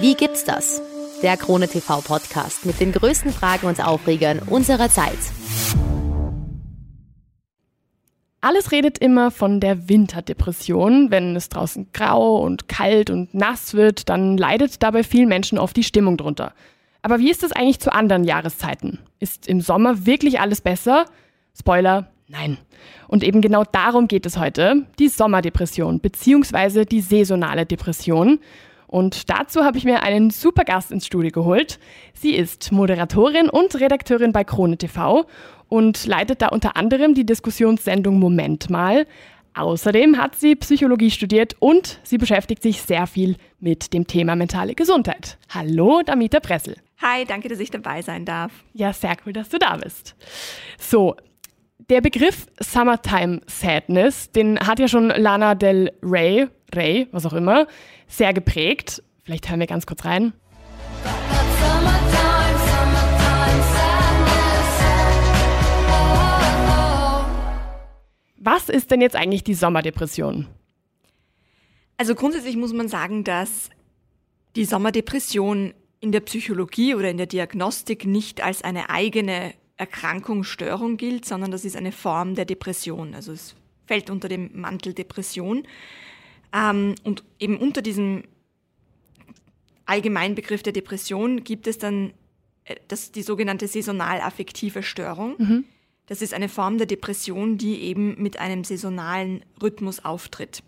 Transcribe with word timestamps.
Wie 0.00 0.14
gibt's 0.14 0.44
das? 0.46 0.80
Der 1.22 1.36
Krone 1.36 1.68
TV 1.68 2.00
Podcast 2.00 2.64
mit 2.64 2.80
den 2.80 2.90
größten 2.90 3.34
Fragen 3.34 3.66
und 3.66 3.86
Aufregern 3.86 4.38
unserer 4.38 4.88
Zeit. 4.88 5.18
Alles 8.40 8.72
redet 8.72 8.96
immer 8.96 9.30
von 9.30 9.60
der 9.60 9.90
Winterdepression. 9.90 11.10
Wenn 11.10 11.36
es 11.36 11.50
draußen 11.50 11.88
grau 11.92 12.36
und 12.36 12.66
kalt 12.66 13.10
und 13.10 13.34
nass 13.34 13.74
wird, 13.74 14.08
dann 14.08 14.38
leidet 14.38 14.82
dabei 14.82 15.04
vielen 15.04 15.28
Menschen 15.28 15.58
oft 15.58 15.76
die 15.76 15.84
Stimmung 15.84 16.16
drunter. 16.16 16.54
Aber 17.02 17.18
wie 17.18 17.30
ist 17.30 17.42
es 17.42 17.52
eigentlich 17.52 17.80
zu 17.80 17.92
anderen 17.92 18.24
Jahreszeiten? 18.24 19.00
Ist 19.18 19.46
im 19.48 19.60
Sommer 19.60 20.06
wirklich 20.06 20.40
alles 20.40 20.62
besser? 20.62 21.04
Spoiler, 21.54 22.10
nein. 22.26 22.56
Und 23.06 23.22
eben 23.22 23.42
genau 23.42 23.64
darum 23.70 24.08
geht 24.08 24.24
es 24.24 24.38
heute, 24.38 24.86
die 24.98 25.08
Sommerdepression 25.08 26.00
bzw. 26.00 26.86
die 26.86 27.02
saisonale 27.02 27.66
Depression. 27.66 28.38
Und 28.90 29.30
dazu 29.30 29.62
habe 29.62 29.78
ich 29.78 29.84
mir 29.84 30.02
einen 30.02 30.30
super 30.30 30.64
Gast 30.64 30.90
ins 30.90 31.06
Studio 31.06 31.30
geholt. 31.30 31.78
Sie 32.12 32.34
ist 32.34 32.72
Moderatorin 32.72 33.48
und 33.48 33.76
Redakteurin 33.76 34.32
bei 34.32 34.42
Krone 34.42 34.78
TV 34.78 35.26
und 35.68 36.06
leitet 36.06 36.42
da 36.42 36.48
unter 36.48 36.76
anderem 36.76 37.14
die 37.14 37.24
Diskussionssendung 37.24 38.18
Moment 38.18 38.68
mal. 38.68 39.06
Außerdem 39.54 40.18
hat 40.18 40.34
sie 40.34 40.56
Psychologie 40.56 41.12
studiert 41.12 41.54
und 41.60 42.00
sie 42.02 42.18
beschäftigt 42.18 42.64
sich 42.64 42.82
sehr 42.82 43.06
viel 43.06 43.36
mit 43.60 43.92
dem 43.94 44.08
Thema 44.08 44.34
mentale 44.34 44.74
Gesundheit. 44.74 45.38
Hallo, 45.50 46.02
Damita 46.04 46.40
Pressel. 46.40 46.74
Hi, 47.00 47.24
danke, 47.24 47.48
dass 47.48 47.60
ich 47.60 47.70
dabei 47.70 48.02
sein 48.02 48.24
darf. 48.24 48.50
Ja, 48.74 48.92
sehr 48.92 49.16
cool, 49.24 49.32
dass 49.32 49.50
du 49.50 49.58
da 49.58 49.76
bist. 49.76 50.16
So, 50.78 51.14
der 51.88 52.00
Begriff 52.00 52.46
Summertime 52.58 53.40
Sadness, 53.46 54.30
den 54.32 54.58
hat 54.58 54.78
ja 54.80 54.88
schon 54.88 55.08
Lana 55.08 55.54
Del 55.54 55.92
Rey, 56.02 56.48
Rey, 56.76 57.08
was 57.12 57.26
auch 57.26 57.32
immer, 57.32 57.66
sehr 58.06 58.32
geprägt. 58.32 59.02
Vielleicht 59.24 59.48
hören 59.48 59.60
wir 59.60 59.66
ganz 59.66 59.86
kurz 59.86 60.04
rein. 60.04 60.32
Was 68.42 68.70
ist 68.70 68.90
denn 68.90 69.02
jetzt 69.02 69.16
eigentlich 69.16 69.44
die 69.44 69.54
Sommerdepression? 69.54 70.46
Also 71.98 72.14
grundsätzlich 72.14 72.56
muss 72.56 72.72
man 72.72 72.88
sagen, 72.88 73.22
dass 73.24 73.68
die 74.56 74.64
Sommerdepression 74.64 75.74
in 76.00 76.12
der 76.12 76.20
Psychologie 76.20 76.94
oder 76.94 77.10
in 77.10 77.18
der 77.18 77.26
Diagnostik 77.26 78.06
nicht 78.06 78.40
als 78.42 78.62
eine 78.62 78.88
eigene 78.88 79.52
Erkrankung, 79.76 80.44
Störung 80.44 80.96
gilt, 80.96 81.26
sondern 81.26 81.50
das 81.50 81.64
ist 81.64 81.76
eine 81.76 81.92
Form 81.92 82.34
der 82.34 82.46
Depression. 82.46 83.14
Also 83.14 83.32
es 83.32 83.54
fällt 83.86 84.08
unter 84.08 84.28
dem 84.28 84.50
Mantel 84.58 84.94
Depression. 84.94 85.64
Ähm, 86.52 86.94
und 87.04 87.24
eben 87.38 87.56
unter 87.56 87.82
diesem 87.82 88.24
Allgemeinbegriff 89.86 90.62
der 90.62 90.72
Depression 90.72 91.44
gibt 91.44 91.66
es 91.66 91.78
dann 91.78 92.12
äh, 92.64 92.76
das, 92.88 93.12
die 93.12 93.22
sogenannte 93.22 93.68
saisonal-affektive 93.68 94.82
Störung. 94.82 95.34
Mhm. 95.38 95.64
Das 96.06 96.22
ist 96.22 96.34
eine 96.34 96.48
Form 96.48 96.78
der 96.78 96.86
Depression, 96.86 97.56
die 97.56 97.82
eben 97.82 98.20
mit 98.20 98.38
einem 98.38 98.64
saisonalen 98.64 99.44
Rhythmus 99.62 100.04
auftritt. 100.04 100.62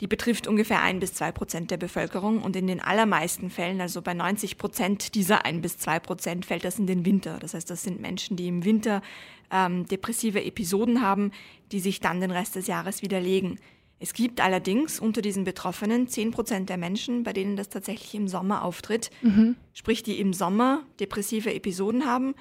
Die 0.00 0.06
betrifft 0.06 0.46
ungefähr 0.46 0.80
ein 0.82 1.00
bis 1.00 1.14
zwei 1.14 1.32
Prozent 1.32 1.70
der 1.70 1.76
Bevölkerung 1.76 2.42
und 2.42 2.54
in 2.54 2.68
den 2.68 2.80
allermeisten 2.80 3.50
Fällen, 3.50 3.80
also 3.80 4.00
bei 4.00 4.14
90 4.14 4.56
Prozent 4.56 5.14
dieser 5.16 5.44
ein 5.44 5.60
bis 5.60 5.76
zwei 5.78 5.98
Prozent, 5.98 6.46
fällt 6.46 6.64
das 6.64 6.78
in 6.78 6.86
den 6.86 7.04
Winter. 7.04 7.38
Das 7.40 7.54
heißt, 7.54 7.68
das 7.68 7.82
sind 7.82 8.00
Menschen, 8.00 8.36
die 8.36 8.46
im 8.46 8.64
Winter 8.64 9.02
ähm, 9.50 9.86
depressive 9.86 10.44
Episoden 10.44 11.02
haben, 11.02 11.32
die 11.72 11.80
sich 11.80 11.98
dann 12.00 12.20
den 12.20 12.30
Rest 12.30 12.54
des 12.54 12.68
Jahres 12.68 13.02
widerlegen. 13.02 13.58
Es 14.00 14.12
gibt 14.12 14.40
allerdings 14.40 15.00
unter 15.00 15.22
diesen 15.22 15.44
Betroffenen 15.44 16.06
10 16.06 16.30
Prozent 16.30 16.68
der 16.68 16.76
Menschen, 16.76 17.24
bei 17.24 17.32
denen 17.32 17.56
das 17.56 17.68
tatsächlich 17.68 18.14
im 18.14 18.28
Sommer 18.28 18.64
auftritt. 18.64 19.10
Mhm. 19.22 19.56
Sprich, 19.74 20.02
die 20.02 20.20
im 20.20 20.32
Sommer 20.32 20.84
depressive 21.00 21.52
Episoden 21.52 22.06
haben, 22.06 22.34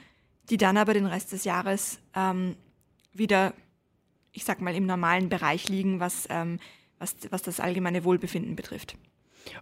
die 0.49 0.57
dann 0.57 0.77
aber 0.77 0.93
den 0.93 1.07
Rest 1.07 1.31
des 1.31 1.45
Jahres 1.45 1.99
ähm, 2.15 2.55
wieder, 3.11 3.53
ich 4.31 4.43
sag 4.45 4.61
mal, 4.61 4.75
im 4.75 4.85
normalen 4.85 5.29
Bereich 5.29 5.67
liegen, 5.67 5.99
was, 5.99 6.27
ähm, 6.29 6.59
was, 6.99 7.15
was 7.31 7.41
das 7.41 7.59
allgemeine 7.59 8.03
Wohlbefinden 8.03 8.55
betrifft. 8.55 8.95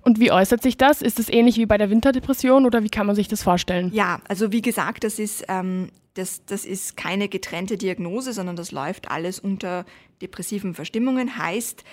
Und 0.02 0.20
wie 0.20 0.32
äußert 0.32 0.62
sich 0.62 0.78
das? 0.78 1.02
Ist 1.02 1.20
es 1.20 1.30
ähnlich 1.30 1.58
wie 1.58 1.66
bei 1.66 1.78
der 1.78 1.90
Winterdepression 1.90 2.66
oder 2.66 2.84
wie 2.84 2.90
kann 2.90 3.08
man 3.08 3.16
sich 3.16 3.28
das 3.28 3.44
vorstellen? 3.44 3.92
Ja, 3.94 4.20
also 4.28 4.52
wie 4.52 4.62
gesagt, 4.62 5.04
das 5.04 5.20
ist, 5.20 5.46
ähm, 5.48 5.90
das, 6.16 6.46
das 6.46 6.66
ist 6.66 6.98
keine 6.98 7.30
getrennte 7.30 7.78
Diagnose, 7.78 8.34
sondern 8.34 8.56
das 8.56 8.72
läuft 8.72 9.12
alles 9.12 9.40
unter 9.40 9.86
depressiven 10.22 10.74
Verstimmungen. 10.74 11.38
Heißt, 11.38 11.84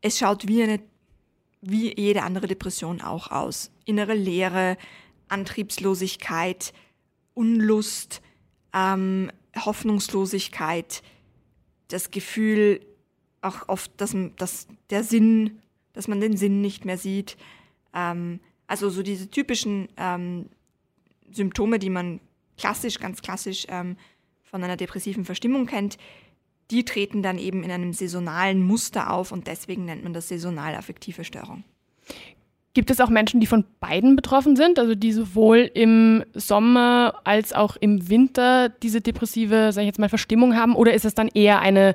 es 0.00 0.18
schaut 0.18 0.48
wie, 0.48 0.62
eine, 0.62 0.80
wie 1.60 1.94
jede 1.98 2.22
andere 2.22 2.46
Depression 2.46 3.00
auch 3.00 3.30
aus. 3.30 3.70
Innere 3.84 4.14
Leere, 4.14 4.76
Antriebslosigkeit, 5.28 6.72
Unlust, 7.34 8.22
ähm, 8.72 9.30
Hoffnungslosigkeit, 9.56 11.02
das 11.88 12.10
Gefühl, 12.10 12.80
auch 13.40 13.68
oft, 13.68 13.92
dass, 14.00 14.16
dass 14.36 14.66
der 14.88 15.04
Sinn 15.04 15.60
dass 15.94 16.08
man 16.08 16.20
den 16.20 16.36
Sinn 16.36 16.60
nicht 16.60 16.84
mehr 16.84 16.98
sieht. 16.98 17.38
Ähm, 17.94 18.40
also 18.66 18.90
so 18.90 19.02
diese 19.02 19.30
typischen 19.30 19.88
ähm, 19.96 20.50
Symptome, 21.30 21.78
die 21.78 21.88
man 21.88 22.20
klassisch, 22.56 22.98
ganz 23.00 23.22
klassisch 23.22 23.66
ähm, 23.68 23.96
von 24.42 24.62
einer 24.62 24.76
depressiven 24.76 25.24
Verstimmung 25.24 25.66
kennt, 25.66 25.98
die 26.70 26.84
treten 26.84 27.22
dann 27.22 27.38
eben 27.38 27.62
in 27.62 27.70
einem 27.70 27.92
saisonalen 27.92 28.62
Muster 28.62 29.12
auf 29.12 29.32
und 29.32 29.46
deswegen 29.46 29.84
nennt 29.84 30.04
man 30.04 30.12
das 30.12 30.28
saisonal 30.28 30.74
affektive 30.74 31.24
Störung. 31.24 31.64
Gibt 32.72 32.90
es 32.90 33.00
auch 33.00 33.08
Menschen, 33.08 33.38
die 33.38 33.46
von 33.46 33.64
beiden 33.78 34.16
betroffen 34.16 34.56
sind, 34.56 34.80
also 34.80 34.96
die 34.96 35.12
sowohl 35.12 35.70
im 35.74 36.24
Sommer 36.34 37.20
als 37.22 37.52
auch 37.52 37.76
im 37.76 38.08
Winter 38.08 38.68
diese 38.68 39.00
depressive, 39.00 39.70
sag 39.72 39.82
ich 39.82 39.86
jetzt 39.86 40.00
mal, 40.00 40.08
Verstimmung 40.08 40.56
haben, 40.56 40.74
oder 40.74 40.92
ist 40.92 41.04
es 41.04 41.14
dann 41.14 41.28
eher 41.28 41.60
eine 41.60 41.94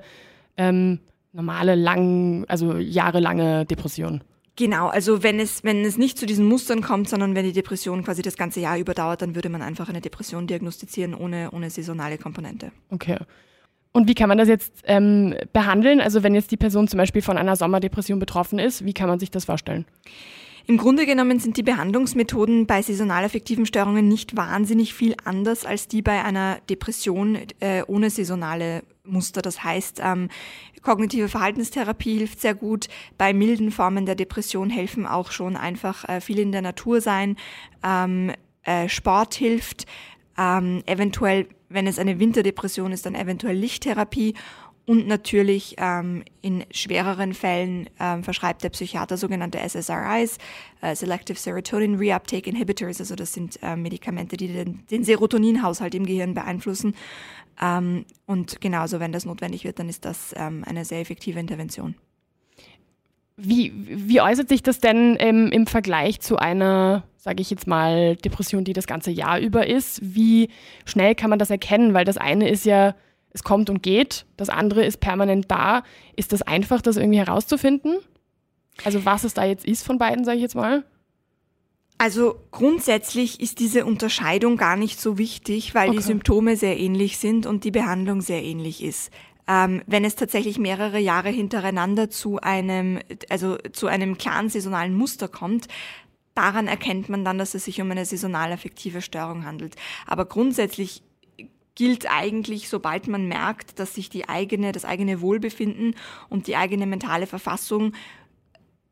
ähm, 0.55 0.99
normale, 1.33 1.75
lang, 1.75 2.45
also 2.47 2.77
jahrelange 2.77 3.65
Depression. 3.65 4.21
Genau, 4.59 4.89
also 4.89 5.23
wenn 5.23 5.39
es, 5.39 5.63
wenn 5.63 5.85
es 5.85 5.97
nicht 5.97 6.17
zu 6.17 6.25
diesen 6.25 6.45
Mustern 6.45 6.81
kommt, 6.81 7.07
sondern 7.07 7.33
wenn 7.33 7.45
die 7.45 7.53
Depression 7.53 8.03
quasi 8.03 8.21
das 8.21 8.35
ganze 8.35 8.59
Jahr 8.59 8.77
überdauert, 8.77 9.21
dann 9.21 9.33
würde 9.33 9.47
man 9.47 9.61
einfach 9.61 9.87
eine 9.87 10.01
Depression 10.01 10.47
diagnostizieren 10.47 11.15
ohne, 11.15 11.51
ohne 11.51 11.69
saisonale 11.69 12.17
Komponente. 12.17 12.73
Okay. 12.89 13.15
Und 13.93 14.09
wie 14.09 14.15
kann 14.15 14.27
man 14.27 14.37
das 14.37 14.49
jetzt 14.49 14.73
ähm, 14.83 15.33
behandeln? 15.53 16.01
Also 16.01 16.23
wenn 16.23 16.35
jetzt 16.35 16.51
die 16.51 16.57
Person 16.57 16.89
zum 16.89 16.97
Beispiel 16.97 17.21
von 17.21 17.37
einer 17.37 17.55
Sommerdepression 17.55 18.19
betroffen 18.19 18.59
ist, 18.59 18.83
wie 18.83 18.91
kann 18.91 19.07
man 19.07 19.17
sich 19.17 19.31
das 19.31 19.45
vorstellen? 19.45 19.85
Im 20.69 20.77
Grunde 20.77 21.07
genommen 21.07 21.39
sind 21.39 21.57
die 21.57 21.63
Behandlungsmethoden 21.63 22.67
bei 22.67 22.83
saisonal 22.83 23.23
affektiven 23.23 23.65
Störungen 23.65 24.07
nicht 24.07 24.37
wahnsinnig 24.37 24.93
viel 24.93 25.15
anders 25.25 25.65
als 25.65 25.87
die 25.87 26.03
bei 26.03 26.23
einer 26.23 26.59
Depression 26.69 27.39
äh, 27.59 27.81
ohne 27.87 28.11
saisonale 28.11 28.83
Muster. 29.03 29.41
Das 29.41 29.63
heißt, 29.63 29.99
ähm, 30.03 30.29
kognitive 30.83 31.27
Verhaltenstherapie 31.27 32.19
hilft 32.19 32.39
sehr 32.39 32.53
gut. 32.53 32.87
Bei 33.17 33.33
milden 33.33 33.71
Formen 33.71 34.05
der 34.05 34.13
Depression 34.13 34.69
helfen 34.69 35.07
auch 35.07 35.31
schon 35.31 35.57
einfach 35.57 36.07
äh, 36.07 36.21
viel 36.21 36.37
in 36.37 36.51
der 36.51 36.61
Natur 36.61 37.01
sein. 37.01 37.35
Ähm, 37.83 38.31
äh, 38.61 38.87
Sport 38.89 39.33
hilft. 39.33 39.87
Ähm, 40.37 40.83
eventuell, 40.85 41.47
wenn 41.69 41.87
es 41.87 41.97
eine 41.97 42.19
Winterdepression 42.19 42.91
ist, 42.91 43.07
dann 43.07 43.15
eventuell 43.15 43.55
Lichttherapie 43.55 44.35
und 44.89 45.05
natürlich 45.05 45.75
ähm, 45.77 46.23
in 46.41 46.63
schwereren 46.71 47.35
Fällen 47.35 47.87
ähm, 47.99 48.23
verschreibt 48.23 48.63
der 48.63 48.69
Psychiater 48.69 49.17
sogenannte 49.17 49.59
SSRIs, 49.59 50.39
äh, 50.81 50.95
Selective 50.95 51.37
Serotonin 51.37 51.93
Reuptake 51.93 52.49
Inhibitors. 52.49 52.99
Also 52.99 53.13
das 53.13 53.31
sind 53.31 53.59
äh, 53.61 53.75
Medikamente, 53.75 54.35
die 54.35 54.47
den, 54.47 54.87
den 54.89 55.03
Serotoninhaushalt 55.03 55.93
im 55.93 56.07
Gehirn 56.07 56.33
beeinflussen. 56.33 56.95
Ähm, 57.61 58.03
und 58.25 58.61
genauso, 58.61 58.99
wenn 58.99 59.11
das 59.11 59.25
notwendig 59.25 59.63
wird, 59.63 59.77
dann 59.77 59.89
ist 59.89 60.05
das 60.05 60.33
ähm, 60.35 60.63
eine 60.65 60.83
sehr 60.85 61.01
effektive 61.01 61.39
Intervention. 61.39 61.93
Wie, 63.37 63.71
wie 63.85 64.21
äußert 64.21 64.49
sich 64.49 64.63
das 64.63 64.79
denn 64.79 65.17
ähm, 65.19 65.51
im 65.51 65.67
Vergleich 65.67 66.19
zu 66.19 66.37
einer, 66.37 67.03
sage 67.15 67.43
ich 67.43 67.51
jetzt 67.51 67.67
mal, 67.67 68.15
Depression, 68.15 68.63
die 68.63 68.73
das 68.73 68.87
ganze 68.87 69.11
Jahr 69.11 69.39
über 69.39 69.67
ist? 69.67 69.99
Wie 70.01 70.49
schnell 70.85 71.13
kann 71.13 71.29
man 71.29 71.37
das 71.37 71.51
erkennen? 71.51 71.93
Weil 71.93 72.05
das 72.05 72.17
eine 72.17 72.49
ist 72.49 72.65
ja 72.65 72.95
es 73.31 73.43
kommt 73.43 73.69
und 73.69 73.83
geht, 73.83 74.25
das 74.37 74.49
andere 74.49 74.85
ist 74.85 74.99
permanent 74.99 75.49
da. 75.49 75.83
Ist 76.15 76.33
das 76.33 76.41
einfach, 76.41 76.81
das 76.81 76.97
irgendwie 76.97 77.19
herauszufinden? 77.19 77.97
Also 78.83 79.05
was 79.05 79.23
es 79.23 79.33
da 79.33 79.45
jetzt 79.45 79.65
ist 79.65 79.85
von 79.85 79.97
beiden, 79.97 80.25
sage 80.25 80.37
ich 80.37 80.43
jetzt 80.43 80.55
mal? 80.55 80.83
Also 81.97 82.39
grundsätzlich 82.51 83.41
ist 83.41 83.59
diese 83.59 83.85
Unterscheidung 83.85 84.55
gar 84.55 84.77
nicht 84.77 85.01
so 85.01 85.17
wichtig, 85.17 85.75
weil 85.75 85.89
okay. 85.89 85.97
die 85.97 86.03
Symptome 86.03 86.55
sehr 86.55 86.79
ähnlich 86.79 87.17
sind 87.17 87.45
und 87.45 87.65
die 87.65 87.71
Behandlung 87.71 88.21
sehr 88.21 88.41
ähnlich 88.41 88.81
ist. 88.81 89.11
Ähm, 89.47 89.81
wenn 89.85 90.05
es 90.05 90.15
tatsächlich 90.15 90.59
mehrere 90.59 90.99
Jahre 90.99 91.29
hintereinander 91.29 92.09
zu 92.09 92.39
einem, 92.39 92.99
also 93.29 93.57
zu 93.73 93.87
einem 93.87 94.17
klaren 94.17 94.47
saisonalen 94.47 94.95
Muster 94.95 95.27
kommt, 95.27 95.67
daran 96.35 96.67
erkennt 96.67 97.09
man 97.09 97.25
dann, 97.25 97.37
dass 97.37 97.53
es 97.53 97.65
sich 97.65 97.81
um 97.81 97.91
eine 97.91 98.05
saisonal 98.05 98.53
affektive 98.53 99.01
Störung 99.01 99.43
handelt. 99.45 99.75
Aber 100.07 100.25
grundsätzlich 100.25 101.03
gilt 101.79 102.11
eigentlich, 102.11 102.67
sobald 102.67 103.07
man 103.07 103.29
merkt, 103.29 103.79
dass 103.79 103.95
sich 103.95 104.09
die 104.09 104.27
eigene, 104.27 104.73
das 104.73 104.83
eigene 104.83 105.21
Wohlbefinden 105.21 105.95
und 106.27 106.47
die 106.47 106.57
eigene 106.57 106.85
mentale 106.85 107.25
Verfassung 107.25 107.93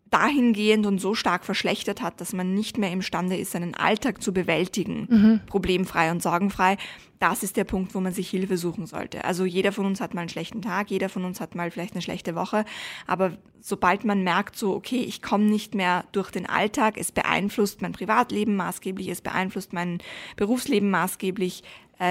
dahingehend 0.09 0.85
und 0.85 0.99
so 0.99 1.13
stark 1.13 1.43
verschlechtert 1.43 2.01
hat, 2.01 2.21
dass 2.21 2.31
man 2.31 2.53
nicht 2.53 2.77
mehr 2.77 2.89
imstande 2.93 3.35
ist, 3.35 3.51
seinen 3.51 3.75
Alltag 3.75 4.23
zu 4.23 4.31
bewältigen, 4.31 5.07
mhm. 5.09 5.41
problemfrei 5.47 6.11
und 6.11 6.23
sorgenfrei, 6.23 6.77
das 7.19 7.43
ist 7.43 7.57
der 7.57 7.65
Punkt, 7.65 7.93
wo 7.93 7.99
man 7.99 8.13
sich 8.13 8.29
Hilfe 8.29 8.57
suchen 8.57 8.85
sollte. 8.85 9.25
Also 9.25 9.43
jeder 9.43 9.73
von 9.73 9.85
uns 9.85 9.99
hat 9.99 10.13
mal 10.13 10.21
einen 10.21 10.29
schlechten 10.29 10.61
Tag, 10.61 10.89
jeder 10.89 11.09
von 11.09 11.25
uns 11.25 11.41
hat 11.41 11.55
mal 11.55 11.71
vielleicht 11.71 11.93
eine 11.93 12.01
schlechte 12.01 12.35
Woche, 12.35 12.63
aber 13.05 13.33
sobald 13.59 14.05
man 14.05 14.23
merkt, 14.23 14.55
so, 14.55 14.73
okay, 14.73 15.01
ich 15.01 15.21
komme 15.21 15.43
nicht 15.43 15.75
mehr 15.75 16.05
durch 16.13 16.31
den 16.31 16.45
Alltag, 16.45 16.97
es 16.97 17.11
beeinflusst 17.11 17.81
mein 17.81 17.91
Privatleben 17.91 18.55
maßgeblich, 18.55 19.09
es 19.09 19.19
beeinflusst 19.19 19.73
mein 19.73 19.97
Berufsleben 20.37 20.89
maßgeblich, 20.89 21.63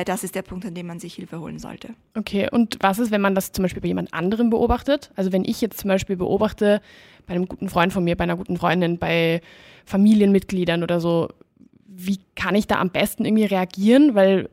das 0.04 0.24
ist 0.24 0.34
der 0.34 0.42
Punkt, 0.42 0.66
an 0.66 0.74
dem 0.74 0.86
man 0.86 0.98
sich 0.98 1.14
Hilfe 1.14 1.40
holen 1.40 1.58
sollte. 1.58 1.90
Okay, 2.16 2.48
und 2.50 2.76
was 2.80 2.98
ist, 2.98 3.10
wenn 3.10 3.20
man 3.20 3.34
das 3.34 3.52
zum 3.52 3.62
Beispiel 3.62 3.82
bei 3.82 3.88
jemand 3.88 4.12
anderem 4.12 4.50
beobachtet? 4.50 5.10
Also 5.14 5.32
wenn 5.32 5.44
ich 5.44 5.60
jetzt 5.60 5.80
zum 5.80 5.88
Beispiel 5.88 6.16
beobachte, 6.16 6.80
bei 7.26 7.34
einem 7.34 7.46
guten 7.46 7.68
Freund 7.68 7.92
von 7.92 8.04
mir, 8.04 8.16
bei 8.16 8.24
einer 8.24 8.36
guten 8.36 8.56
Freundin, 8.56 8.98
bei 8.98 9.40
Familienmitgliedern 9.84 10.82
oder 10.82 11.00
so, 11.00 11.28
wie 11.86 12.18
kann 12.34 12.54
ich 12.54 12.66
da 12.66 12.80
am 12.80 12.90
besten 12.90 13.24
irgendwie 13.24 13.44
reagieren? 13.44 14.14
Weil 14.14 14.48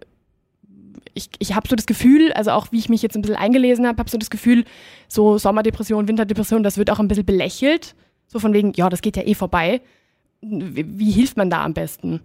ich, 1.13 1.29
ich 1.39 1.55
habe 1.55 1.67
so 1.67 1.75
das 1.75 1.85
Gefühl, 1.85 2.31
also 2.33 2.51
auch 2.51 2.71
wie 2.71 2.79
ich 2.79 2.89
mich 2.89 3.01
jetzt 3.01 3.15
ein 3.15 3.21
bisschen 3.21 3.37
eingelesen 3.37 3.87
habe, 3.87 3.99
habe 3.99 4.09
so 4.09 4.17
das 4.17 4.29
Gefühl, 4.29 4.65
so 5.07 5.37
Sommerdepression, 5.37 6.07
Winterdepression, 6.07 6.63
das 6.63 6.77
wird 6.77 6.89
auch 6.89 6.99
ein 6.99 7.07
bisschen 7.07 7.25
belächelt. 7.25 7.95
So 8.27 8.39
von 8.39 8.53
wegen, 8.53 8.73
ja, 8.73 8.89
das 8.89 9.01
geht 9.01 9.17
ja 9.17 9.23
eh 9.23 9.35
vorbei. 9.35 9.81
Wie, 10.41 10.99
wie 10.99 11.11
hilft 11.11 11.37
man 11.37 11.49
da 11.49 11.63
am 11.63 11.73
besten? 11.73 12.21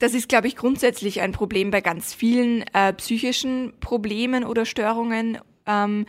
Das 0.00 0.14
ist, 0.14 0.30
glaube 0.30 0.48
ich, 0.48 0.56
grundsätzlich 0.56 1.20
ein 1.20 1.32
Problem 1.32 1.70
bei 1.70 1.82
ganz 1.82 2.14
vielen 2.14 2.64
äh, 2.72 2.92
psychischen 2.94 3.74
Problemen 3.80 4.44
oder 4.44 4.64
Störungen 4.64 5.38
ähm, 5.66 6.06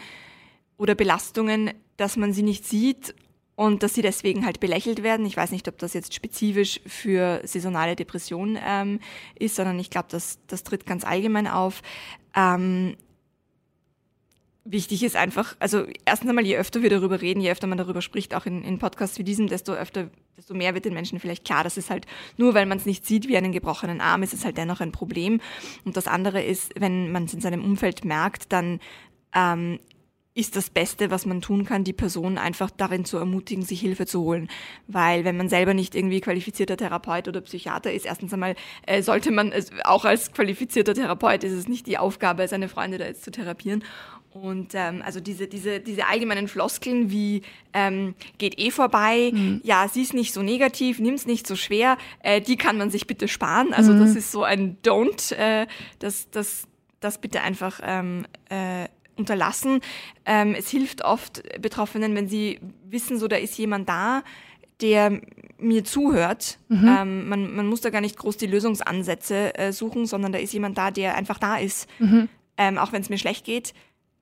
oder 0.77 0.95
Belastungen, 0.95 1.71
dass 1.97 2.15
man 2.15 2.31
sie 2.31 2.41
nicht 2.41 2.65
sieht 2.65 3.13
und 3.55 3.83
dass 3.83 3.93
sie 3.93 4.01
deswegen 4.01 4.45
halt 4.45 4.61
belächelt 4.61 5.03
werden. 5.03 5.25
Ich 5.25 5.35
weiß 5.35 5.51
nicht, 5.51 5.67
ob 5.67 5.77
das 5.77 5.93
jetzt 5.93 6.13
spezifisch 6.13 6.79
für 6.87 7.41
saisonale 7.43 7.97
Depression 7.97 8.57
ähm, 8.65 9.01
ist, 9.37 9.57
sondern 9.57 9.77
ich 9.77 9.89
glaube, 9.89 10.07
das, 10.09 10.39
das 10.47 10.63
tritt 10.63 10.85
ganz 10.85 11.03
allgemein 11.03 11.47
auf. 11.47 11.81
Ähm, 12.33 12.95
wichtig 14.63 15.03
ist 15.03 15.17
einfach, 15.17 15.57
also 15.59 15.85
erstens 16.05 16.29
einmal, 16.29 16.45
je 16.45 16.55
öfter 16.55 16.81
wir 16.81 16.89
darüber 16.89 17.21
reden, 17.21 17.41
je 17.41 17.51
öfter 17.51 17.67
man 17.67 17.77
darüber 17.77 18.01
spricht, 18.01 18.35
auch 18.35 18.45
in, 18.45 18.63
in 18.63 18.79
Podcasts 18.79 19.19
wie 19.19 19.25
diesem, 19.25 19.47
desto 19.47 19.73
öfter, 19.73 20.09
desto 20.41 20.55
mehr 20.55 20.73
wird 20.73 20.85
den 20.85 20.95
Menschen 20.95 21.19
vielleicht 21.19 21.45
klar, 21.45 21.63
dass 21.63 21.77
es 21.77 21.91
halt 21.91 22.07
nur, 22.35 22.55
weil 22.55 22.65
man 22.65 22.79
es 22.79 22.87
nicht 22.87 23.05
sieht 23.05 23.27
wie 23.27 23.37
einen 23.37 23.51
gebrochenen 23.51 24.01
Arm, 24.01 24.23
ist 24.23 24.33
es 24.33 24.43
halt 24.43 24.57
dennoch 24.57 24.81
ein 24.81 24.91
Problem. 24.91 25.39
Und 25.85 25.97
das 25.97 26.07
andere 26.07 26.41
ist, 26.41 26.73
wenn 26.79 27.11
man 27.11 27.25
es 27.25 27.33
in 27.35 27.41
seinem 27.41 27.63
Umfeld 27.63 28.03
merkt, 28.05 28.51
dann 28.51 28.79
ähm, 29.35 29.79
ist 30.33 30.55
das 30.55 30.69
Beste, 30.69 31.11
was 31.11 31.25
man 31.25 31.41
tun 31.41 31.65
kann, 31.65 31.83
die 31.83 31.91
Person 31.91 32.37
einfach 32.37 32.71
darin 32.71 33.03
zu 33.03 33.17
ermutigen, 33.17 33.63
sich 33.63 33.81
Hilfe 33.81 34.05
zu 34.05 34.21
holen. 34.21 34.49
Weil 34.87 35.25
wenn 35.25 35.35
man 35.35 35.49
selber 35.49 35.73
nicht 35.73 35.93
irgendwie 35.93 36.21
qualifizierter 36.21 36.77
Therapeut 36.77 37.27
oder 37.27 37.41
Psychiater 37.41 37.91
ist, 37.91 38.05
erstens 38.05 38.33
einmal 38.33 38.55
äh, 38.85 39.01
sollte 39.01 39.31
man, 39.31 39.51
es, 39.51 39.71
auch 39.83 40.05
als 40.05 40.31
qualifizierter 40.31 40.93
Therapeut 40.93 41.43
ist 41.43 41.51
es 41.51 41.67
nicht 41.67 41.85
die 41.85 41.97
Aufgabe, 41.97 42.47
seine 42.47 42.69
Freunde 42.69 42.97
da 42.97 43.05
jetzt 43.05 43.25
zu 43.25 43.31
therapieren. 43.31 43.83
Und 44.31 44.69
ähm, 44.73 45.01
also 45.05 45.19
diese, 45.19 45.47
diese, 45.47 45.81
diese 45.81 46.07
allgemeinen 46.07 46.47
Floskeln 46.47 47.11
wie 47.11 47.41
ähm, 47.73 48.15
geht 48.37 48.57
eh 48.57 48.71
vorbei, 48.71 49.31
mhm. 49.33 49.59
ja, 49.65 49.89
sie 49.89 50.03
ist 50.03 50.13
nicht 50.13 50.33
so 50.33 50.41
negativ, 50.41 50.99
nimm's 50.99 51.25
nicht 51.25 51.45
so 51.45 51.57
schwer, 51.57 51.97
äh, 52.23 52.39
die 52.39 52.55
kann 52.55 52.77
man 52.77 52.89
sich 52.89 53.07
bitte 53.07 53.27
sparen. 53.27 53.73
Also 53.73 53.91
mhm. 53.91 53.99
das 53.99 54.15
ist 54.15 54.31
so 54.31 54.43
ein 54.43 54.77
Don't, 54.83 55.35
äh, 55.35 55.67
das, 55.99 56.29
das, 56.29 56.69
das 57.01 57.17
bitte 57.17 57.41
einfach 57.41 57.81
ähm, 57.83 58.25
äh, 58.49 58.87
unterlassen. 59.21 59.81
Ähm, 60.25 60.55
es 60.57 60.69
hilft 60.69 61.03
oft 61.03 61.43
Betroffenen, 61.61 62.15
wenn 62.15 62.27
sie 62.27 62.59
wissen, 62.89 63.17
so 63.17 63.27
da 63.27 63.37
ist 63.37 63.57
jemand 63.57 63.87
da, 63.87 64.23
der 64.81 65.21
mir 65.57 65.83
zuhört. 65.83 66.57
Mhm. 66.69 66.87
Ähm, 66.87 67.29
man, 67.29 67.55
man, 67.55 67.67
muss 67.67 67.81
da 67.81 67.89
gar 67.89 68.01
nicht 68.01 68.17
groß 68.17 68.37
die 68.37 68.47
Lösungsansätze 68.47 69.55
äh, 69.57 69.71
suchen, 69.71 70.05
sondern 70.05 70.31
da 70.31 70.39
ist 70.39 70.53
jemand 70.53 70.77
da, 70.77 70.91
der 70.91 71.15
einfach 71.15 71.37
da 71.37 71.57
ist. 71.57 71.87
Mhm. 71.99 72.27
Ähm, 72.57 72.77
auch 72.77 72.91
wenn 72.91 73.01
es 73.01 73.09
mir 73.09 73.17
schlecht 73.17 73.45
geht 73.45 73.73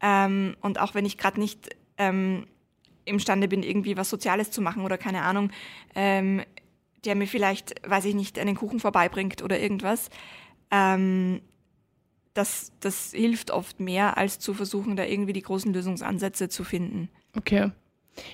ähm, 0.02 0.56
und 0.62 0.80
auch 0.80 0.94
wenn 0.96 1.06
ich 1.06 1.18
gerade 1.18 1.40
nicht 1.40 1.70
ähm, 1.98 2.46
imstande 3.06 3.48
bin, 3.48 3.64
irgendwie 3.64 3.98
was 3.98 4.10
Soziales 4.10 4.52
zu 4.52 4.62
machen 4.62 4.84
oder 4.84 4.98
keine 4.98 5.24
Ahnung, 5.24 5.52
ähm, 5.96 6.42
der 7.06 7.16
mir 7.16 7.28
vielleicht, 7.28 7.76
weiß 7.90 8.06
ich 8.06 8.16
nicht, 8.16 8.38
einen 8.38 8.56
Kuchen 8.56 8.80
vorbeibringt 8.80 9.42
oder 9.42 9.60
irgendwas. 9.60 10.10
Ähm, 10.72 11.42
das, 12.40 12.72
das 12.80 13.12
hilft 13.12 13.52
oft 13.52 13.82
mehr, 13.82 14.18
als 14.18 14.40
zu 14.40 14.54
versuchen, 14.54 14.96
da 14.96 15.04
irgendwie 15.04 15.34
die 15.34 15.42
großen 15.42 15.74
Lösungsansätze 15.74 16.48
zu 16.48 16.64
finden. 16.64 17.10
Okay. 17.36 17.72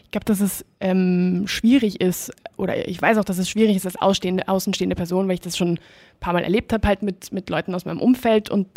Ich 0.03 0.11
glaube, 0.11 0.25
dass 0.25 0.41
es 0.41 0.63
ähm, 0.79 1.47
schwierig 1.47 2.01
ist, 2.01 2.31
oder 2.55 2.87
ich 2.87 3.01
weiß 3.01 3.17
auch, 3.17 3.25
dass 3.25 3.39
es 3.39 3.49
schwierig 3.49 3.75
ist 3.75 3.85
als 3.85 3.95
ausstehende, 3.95 4.47
außenstehende 4.47 4.95
Person, 4.95 5.27
weil 5.27 5.35
ich 5.35 5.41
das 5.41 5.57
schon 5.57 5.71
ein 5.71 5.79
paar 6.19 6.33
Mal 6.33 6.43
erlebt 6.43 6.71
habe, 6.71 6.87
halt 6.87 7.01
mit, 7.01 7.31
mit 7.31 7.49
Leuten 7.49 7.73
aus 7.73 7.85
meinem 7.85 7.99
Umfeld 7.99 8.49
und 8.49 8.67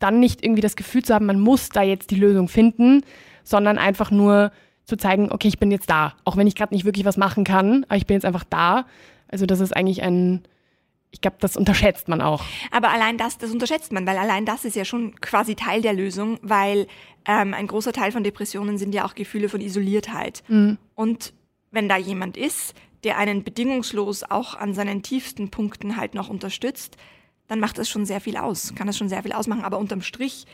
dann 0.00 0.20
nicht 0.20 0.44
irgendwie 0.44 0.60
das 0.60 0.76
Gefühl 0.76 1.02
zu 1.02 1.14
haben, 1.14 1.26
man 1.26 1.40
muss 1.40 1.70
da 1.70 1.82
jetzt 1.82 2.10
die 2.10 2.16
Lösung 2.16 2.48
finden, 2.48 3.02
sondern 3.42 3.78
einfach 3.78 4.10
nur 4.10 4.52
zu 4.84 4.96
zeigen, 4.96 5.32
okay, 5.32 5.48
ich 5.48 5.58
bin 5.58 5.70
jetzt 5.70 5.88
da. 5.88 6.14
Auch 6.24 6.36
wenn 6.36 6.46
ich 6.46 6.54
gerade 6.54 6.74
nicht 6.74 6.84
wirklich 6.84 7.06
was 7.06 7.16
machen 7.16 7.44
kann, 7.44 7.84
aber 7.84 7.96
ich 7.96 8.06
bin 8.06 8.14
jetzt 8.14 8.26
einfach 8.26 8.44
da. 8.44 8.86
Also 9.28 9.46
das 9.46 9.60
ist 9.60 9.74
eigentlich 9.74 10.02
ein, 10.02 10.42
ich 11.14 11.20
glaube, 11.20 11.36
das 11.38 11.56
unterschätzt 11.56 12.08
man 12.08 12.20
auch. 12.20 12.42
Aber 12.72 12.90
allein 12.90 13.16
das, 13.16 13.38
das 13.38 13.52
unterschätzt 13.52 13.92
man, 13.92 14.04
weil 14.04 14.18
allein 14.18 14.44
das 14.44 14.64
ist 14.64 14.74
ja 14.74 14.84
schon 14.84 15.14
quasi 15.20 15.54
Teil 15.54 15.80
der 15.80 15.92
Lösung, 15.92 16.40
weil 16.42 16.88
ähm, 17.24 17.54
ein 17.54 17.68
großer 17.68 17.92
Teil 17.92 18.10
von 18.10 18.24
Depressionen 18.24 18.78
sind 18.78 18.96
ja 18.96 19.04
auch 19.04 19.14
Gefühle 19.14 19.48
von 19.48 19.60
Isoliertheit. 19.60 20.42
Mhm. 20.48 20.76
Und 20.96 21.32
wenn 21.70 21.88
da 21.88 21.96
jemand 21.96 22.36
ist, 22.36 22.74
der 23.04 23.16
einen 23.16 23.44
bedingungslos 23.44 24.24
auch 24.24 24.56
an 24.56 24.74
seinen 24.74 25.04
tiefsten 25.04 25.50
Punkten 25.50 25.96
halt 25.96 26.16
noch 26.16 26.30
unterstützt, 26.30 26.96
dann 27.46 27.60
macht 27.60 27.78
das 27.78 27.88
schon 27.88 28.06
sehr 28.06 28.20
viel 28.20 28.36
aus, 28.36 28.74
kann 28.74 28.88
das 28.88 28.98
schon 28.98 29.08
sehr 29.08 29.22
viel 29.22 29.34
ausmachen. 29.34 29.62
Aber 29.62 29.78
unterm 29.78 30.02
Strich 30.02 30.46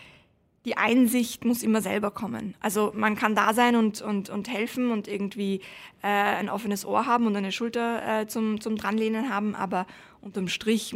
die 0.66 0.76
Einsicht 0.76 1.44
muss 1.46 1.62
immer 1.62 1.80
selber 1.80 2.10
kommen. 2.10 2.54
Also 2.60 2.92
man 2.94 3.16
kann 3.16 3.34
da 3.34 3.54
sein 3.54 3.76
und, 3.76 4.02
und, 4.02 4.28
und 4.28 4.48
helfen 4.48 4.92
und 4.92 5.08
irgendwie 5.08 5.62
äh, 6.02 6.08
ein 6.08 6.50
offenes 6.50 6.84
Ohr 6.84 7.06
haben 7.06 7.26
und 7.26 7.34
eine 7.34 7.50
Schulter 7.50 8.20
äh, 8.20 8.26
zum, 8.26 8.60
zum 8.60 8.76
Dranlehnen 8.76 9.32
haben, 9.32 9.54
aber 9.54 9.86
unterm 10.20 10.48
Strich 10.48 10.94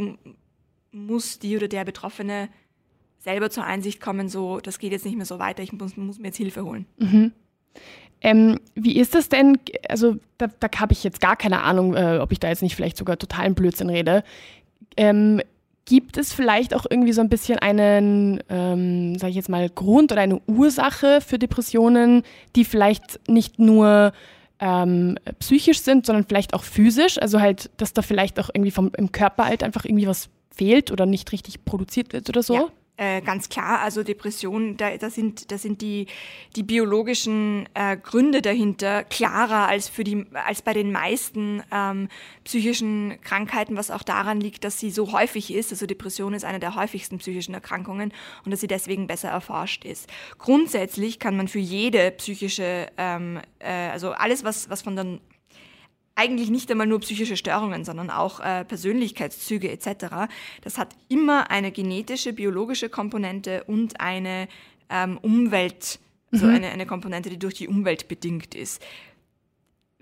muss 0.93 1.39
die 1.39 1.57
oder 1.57 1.69
der 1.69 1.85
Betroffene 1.85 2.49
selber 3.19 3.51
zur 3.51 3.65
Einsicht 3.65 4.01
kommen, 4.01 4.29
so, 4.29 4.61
das 4.61 4.79
geht 4.79 4.93
jetzt 4.93 5.05
nicht 5.05 5.17
mehr 5.17 5.27
so 5.27 5.39
weiter, 5.39 5.63
ich 5.63 5.73
muss, 5.73 5.97
muss 5.97 6.19
mir 6.19 6.29
jetzt 6.29 6.37
Hilfe 6.37 6.65
holen. 6.65 6.87
Mhm. 6.99 7.33
Ähm, 8.21 8.61
wie 8.75 8.97
ist 8.99 9.15
das 9.15 9.29
denn? 9.29 9.59
Also 9.89 10.17
da, 10.39 10.47
da 10.47 10.69
habe 10.79 10.93
ich 10.93 11.05
jetzt 11.05 11.21
gar 11.21 11.37
keine 11.37 11.63
Ahnung, 11.63 11.95
äh, 11.95 12.19
ob 12.21 12.33
ich 12.33 12.41
da 12.41 12.49
jetzt 12.49 12.63
nicht 12.63 12.77
vielleicht 12.77 12.97
sogar 12.97 13.19
totalen 13.19 13.55
Blödsinn 13.55 13.91
rede. 13.91 14.25
Ähm, 14.97 15.41
Gibt 15.87 16.17
es 16.17 16.33
vielleicht 16.33 16.73
auch 16.75 16.87
irgendwie 16.89 17.13
so 17.13 17.21
ein 17.21 17.29
bisschen 17.29 17.59
einen, 17.59 18.43
ähm, 18.49 19.19
sage 19.19 19.31
ich 19.31 19.37
jetzt 19.37 19.51
mal, 19.51 19.69
Grund 19.69 20.13
oder 20.13 20.23
eine 20.23 20.41
Ursache 20.47 21.21
für 21.21 21.39
Depressionen, 21.39 22.23
die 22.57 22.65
vielleicht 22.65 23.29
nicht 23.29 23.59
nur 23.59 24.13
ähm, 24.61 25.17
psychisch 25.39 25.81
sind, 25.81 26.07
sondern 26.07 26.25
vielleicht 26.25 26.55
auch 26.55 26.63
physisch? 26.63 27.19
Also 27.19 27.41
halt, 27.41 27.71
dass 27.77 27.93
da 27.93 28.03
vielleicht 28.03 28.39
auch 28.41 28.51
irgendwie 28.53 28.71
vom, 28.71 28.91
im 28.97 29.13
Körper 29.13 29.47
halt 29.47 29.63
einfach 29.63 29.85
irgendwie 29.85 30.07
was 30.07 30.29
fehlt 30.55 30.91
oder 30.91 31.07
nicht 31.07 31.33
richtig 31.33 31.65
produziert 31.65 32.13
wird 32.13 32.29
oder 32.29 32.43
so? 32.43 32.55
Ja. 32.55 32.67
Äh, 32.97 33.23
ganz 33.23 33.49
klar, 33.49 33.81
also 33.81 34.05
Depressionen, 34.05 34.77
da, 34.77 34.97
da 34.97 35.11
sind, 35.11 35.51
da 35.51 35.59
sind 35.59 35.83
die, 35.83 36.07
die 36.55 36.63
biologischen 36.63 37.69
äh, 37.75 37.97
Gründe 37.97 38.41
dahinter 38.41 39.03
klarer 39.03 39.67
als, 39.67 39.89
für 39.89 40.05
die, 40.05 40.27
als 40.33 40.63
bei 40.63 40.75
den 40.75 40.93
meisten 40.93 41.61
ähm, 41.73 42.09
psychischen 42.45 43.21
Krankheiten, 43.23 43.77
was 43.77 43.91
auch 43.91 44.05
daran 44.05 44.41
liegt, 44.41 44.63
dass 44.63 44.79
sie 44.79 44.93
so 44.93 45.11
häufig 45.11 45.53
ist. 45.53 45.73
Also 45.73 45.87
Depression 45.87 46.35
ist 46.35 46.45
eine 46.45 46.61
der 46.61 46.77
häufigsten 46.77 47.19
psychischen 47.19 47.53
Erkrankungen 47.53 48.13
und 48.45 48.53
dass 48.53 48.61
sie 48.61 48.69
deswegen 48.69 49.09
besser 49.09 49.29
erforscht 49.29 49.85
ist. 49.85 50.09
Grundsätzlich 50.39 51.19
kann 51.19 51.37
man 51.37 51.49
für 51.49 51.59
jede 51.59 52.13
psychische, 52.13 52.87
ähm, 52.97 53.41
äh, 53.59 53.89
also 53.89 54.13
alles, 54.13 54.45
was, 54.45 54.71
was 54.71 54.83
von 54.83 54.95
der 54.95 55.19
eigentlich 56.15 56.51
nicht 56.51 56.71
einmal 56.71 56.87
nur 56.87 57.01
psychische 57.01 57.37
Störungen, 57.37 57.85
sondern 57.85 58.11
auch 58.11 58.41
äh, 58.41 58.65
Persönlichkeitszüge 58.65 59.71
etc. 59.71 60.31
Das 60.63 60.79
hat 60.79 60.95
immer 61.09 61.51
eine 61.51 61.73
genetische, 61.73 62.33
biologische 62.33 62.89
Komponente 62.89 63.65
und 63.65 64.01
eine 64.01 64.49
ähm, 64.91 65.19
Umwelt, 65.19 65.99
also 66.31 66.47
mhm. 66.47 66.55
eine, 66.55 66.69
eine 66.69 66.87
Komponente, 66.87 67.31
die 67.31 67.39
durch 67.39 67.55
die 67.55 67.69
Umwelt 67.69 68.09
bedingt 68.09 68.55
ist. 68.55 68.83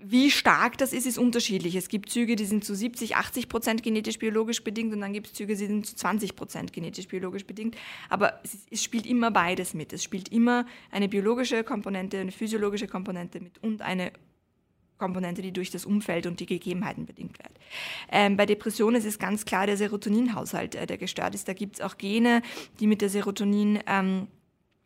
Wie 0.05 0.31
stark 0.31 0.77
das 0.77 0.91
ist, 0.91 1.07
ist 1.07 1.17
unterschiedlich. 1.17 1.75
Es 1.75 1.87
gibt 1.87 2.09
Züge, 2.09 2.35
die 2.35 2.43
sind 2.43 2.65
zu 2.65 2.75
70, 2.75 3.15
80 3.15 3.47
Prozent 3.47 3.83
genetisch-biologisch 3.83 4.61
bedingt 4.61 4.93
und 4.93 4.99
dann 4.99 5.13
gibt 5.13 5.27
es 5.27 5.33
Züge, 5.33 5.55
die 5.55 5.65
sind 5.65 5.85
zu 5.85 5.95
20 5.95 6.35
Prozent 6.35 6.73
genetisch-biologisch 6.73 7.45
bedingt. 7.45 7.77
Aber 8.09 8.41
es, 8.43 8.57
es, 8.69 8.83
spielt 8.83 9.05
immer 9.05 9.31
beides 9.31 9.73
mit. 9.73 9.93
Es 9.93 10.03
spielt 10.03 10.27
immer 10.27 10.65
eine 10.91 11.07
biologische 11.07 11.63
Komponente, 11.63 12.19
eine 12.19 12.33
physiologische 12.33 12.87
Komponente 12.87 13.39
mit 13.39 13.63
und 13.63 13.81
eine 13.81 14.11
Komponente, 15.03 15.41
die 15.41 15.51
durch 15.51 15.69
das 15.69 15.85
Umfeld 15.85 16.27
und 16.27 16.39
die 16.39 16.45
Gegebenheiten 16.45 17.05
bedingt 17.05 17.37
wird. 17.37 17.51
Ähm, 18.09 18.37
bei 18.37 18.45
Depressionen 18.45 18.95
ist 18.95 19.05
es 19.05 19.19
ganz 19.19 19.43
klar 19.43 19.65
der 19.67 19.75
Serotoninhaushalt, 19.75 20.75
äh, 20.75 20.87
der 20.87 20.97
gestört 20.97 21.35
ist. 21.35 21.45
Da 21.49 21.53
gibt 21.53 21.75
es 21.75 21.81
auch 21.81 21.97
Gene, 21.97 22.41
die 22.79 22.87
mit 22.87 23.01
der 23.01 23.09
Serotonin 23.09 23.79
ähm, 23.85 24.27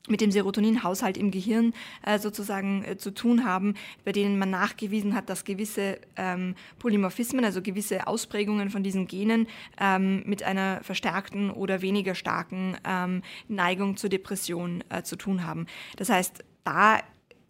mit 0.07 0.21
dem 0.21 0.31
Serotoninhaushalt 0.31 1.17
im 1.17 1.31
Gehirn 1.31 1.74
äh, 2.03 2.17
sozusagen 2.17 2.83
äh, 2.83 2.97
zu 2.97 3.13
tun 3.13 3.45
haben, 3.45 3.75
bei 4.05 4.12
denen 4.12 4.39
man 4.39 4.50
nachgewiesen 4.50 5.13
hat, 5.13 5.29
dass 5.29 5.43
gewisse 5.43 6.00
ähm, 6.15 6.55
Polymorphismen, 6.79 7.43
also 7.45 7.62
gewisse 7.62 8.07
Ausprägungen 8.07 8.69
von 8.69 8.83
diesen 8.83 9.07
Genen 9.07 9.47
ähm, 9.79 10.24
mit 10.25 10.43
einer 10.43 10.79
verstärkten 10.81 11.51
oder 11.51 11.81
weniger 11.81 12.15
starken 12.15 12.77
ähm, 12.88 13.21
Neigung 13.50 13.97
zur 13.97 14.09
Depression 14.09 14.83
äh, 14.89 15.03
zu 15.03 15.17
tun 15.17 15.45
haben. 15.45 15.67
Das 15.97 16.09
heißt, 16.09 16.43
da, 16.63 17.01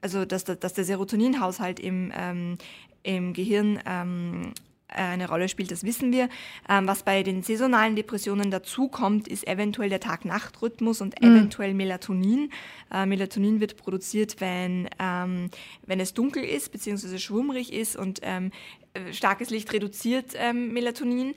also 0.01 0.25
dass, 0.25 0.43
dass 0.43 0.73
der 0.73 0.83
Serotoninhaushalt 0.83 1.79
im, 1.79 2.11
ähm, 2.15 2.57
im 3.03 3.33
Gehirn 3.33 3.79
ähm, 3.85 4.53
äh, 4.89 5.01
eine 5.01 5.27
Rolle 5.27 5.49
spielt, 5.49 5.71
das 5.71 5.83
wissen 5.83 6.11
wir. 6.11 6.29
Ähm, 6.69 6.87
was 6.87 7.03
bei 7.03 7.23
den 7.23 7.43
saisonalen 7.43 7.95
Depressionen 7.95 8.51
dazukommt, 8.51 9.27
ist 9.27 9.47
eventuell 9.47 9.89
der 9.89 9.99
Tag-Nacht-Rhythmus 9.99 11.01
und 11.01 11.21
mhm. 11.21 11.29
eventuell 11.29 11.73
Melatonin. 11.73 12.51
Äh, 12.91 13.05
Melatonin 13.05 13.59
wird 13.59 13.77
produziert, 13.77 14.39
wenn, 14.39 14.89
ähm, 14.99 15.49
wenn 15.85 15.99
es 15.99 16.13
dunkel 16.13 16.43
ist, 16.43 16.71
beziehungsweise 16.71 17.19
schwummrig 17.19 17.73
ist 17.73 17.97
und 17.97 18.19
ähm, 18.23 18.51
äh, 18.93 19.11
starkes 19.13 19.49
Licht 19.49 19.73
reduziert 19.73 20.33
ähm, 20.35 20.73
Melatonin. 20.73 21.35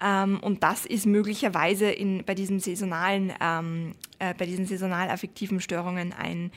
Ähm, 0.00 0.40
und 0.40 0.62
das 0.62 0.86
ist 0.86 1.06
möglicherweise 1.06 1.90
in, 1.90 2.24
bei 2.24 2.34
diesen 2.34 2.60
saisonalen, 2.60 3.32
ähm, 3.40 3.94
äh, 4.18 4.34
bei 4.34 4.46
diesen 4.46 4.66
saisonal 4.66 5.10
affektiven 5.10 5.60
Störungen 5.60 6.12
ein 6.12 6.50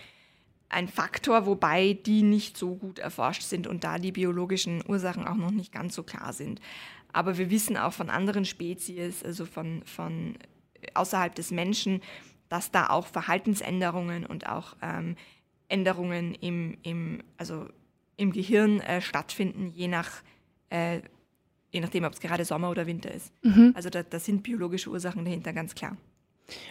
ein 0.70 0.88
Faktor, 0.88 1.46
wobei 1.46 1.94
die 1.94 2.22
nicht 2.22 2.56
so 2.56 2.76
gut 2.76 3.00
erforscht 3.00 3.42
sind 3.42 3.68
und 3.68 3.84
da 3.84 3.98
die 3.98 4.12
biologischen 4.12 4.84
Ursachen 4.88 5.28
auch 5.28 5.36
noch 5.36 5.52
nicht 5.52 5.72
ganz 5.72 5.96
so 5.96 6.04
klar 6.04 6.32
sind. 6.32 6.62
Aber 7.12 7.38
wir 7.38 7.50
wissen 7.50 7.76
auch 7.76 7.94
von 7.94 8.10
anderen 8.12 8.46
Spezies, 8.46 9.24
also 9.24 9.46
von, 9.46 9.82
von 9.84 10.38
außerhalb 10.94 11.34
des 11.34 11.50
Menschen, 11.50 12.02
dass 12.50 12.72
da 12.72 12.90
auch 12.90 13.08
Verhaltensänderungen 13.08 14.26
und 14.26 14.48
auch 14.48 14.76
ähm, 14.82 15.16
Änderungen 15.70 16.36
im, 16.36 16.78
im, 16.84 17.24
also 17.38 17.68
im 18.18 18.32
Gehirn 18.32 18.80
äh, 18.82 19.02
stattfinden, 19.02 19.72
je, 19.74 19.88
nach, 19.88 20.10
äh, 20.70 21.02
je 21.72 21.80
nachdem, 21.80 22.04
ob 22.04 22.14
es 22.14 22.20
gerade 22.20 22.46
Sommer 22.46 22.70
oder 22.70 22.86
Winter 22.86 23.12
ist. 23.12 23.32
Mhm. 23.44 23.74
Also 23.76 23.90
da, 23.90 24.04
da 24.04 24.20
sind 24.20 24.44
biologische 24.44 24.90
Ursachen 24.90 25.26
dahinter 25.26 25.54
ganz 25.54 25.74
klar. 25.74 25.98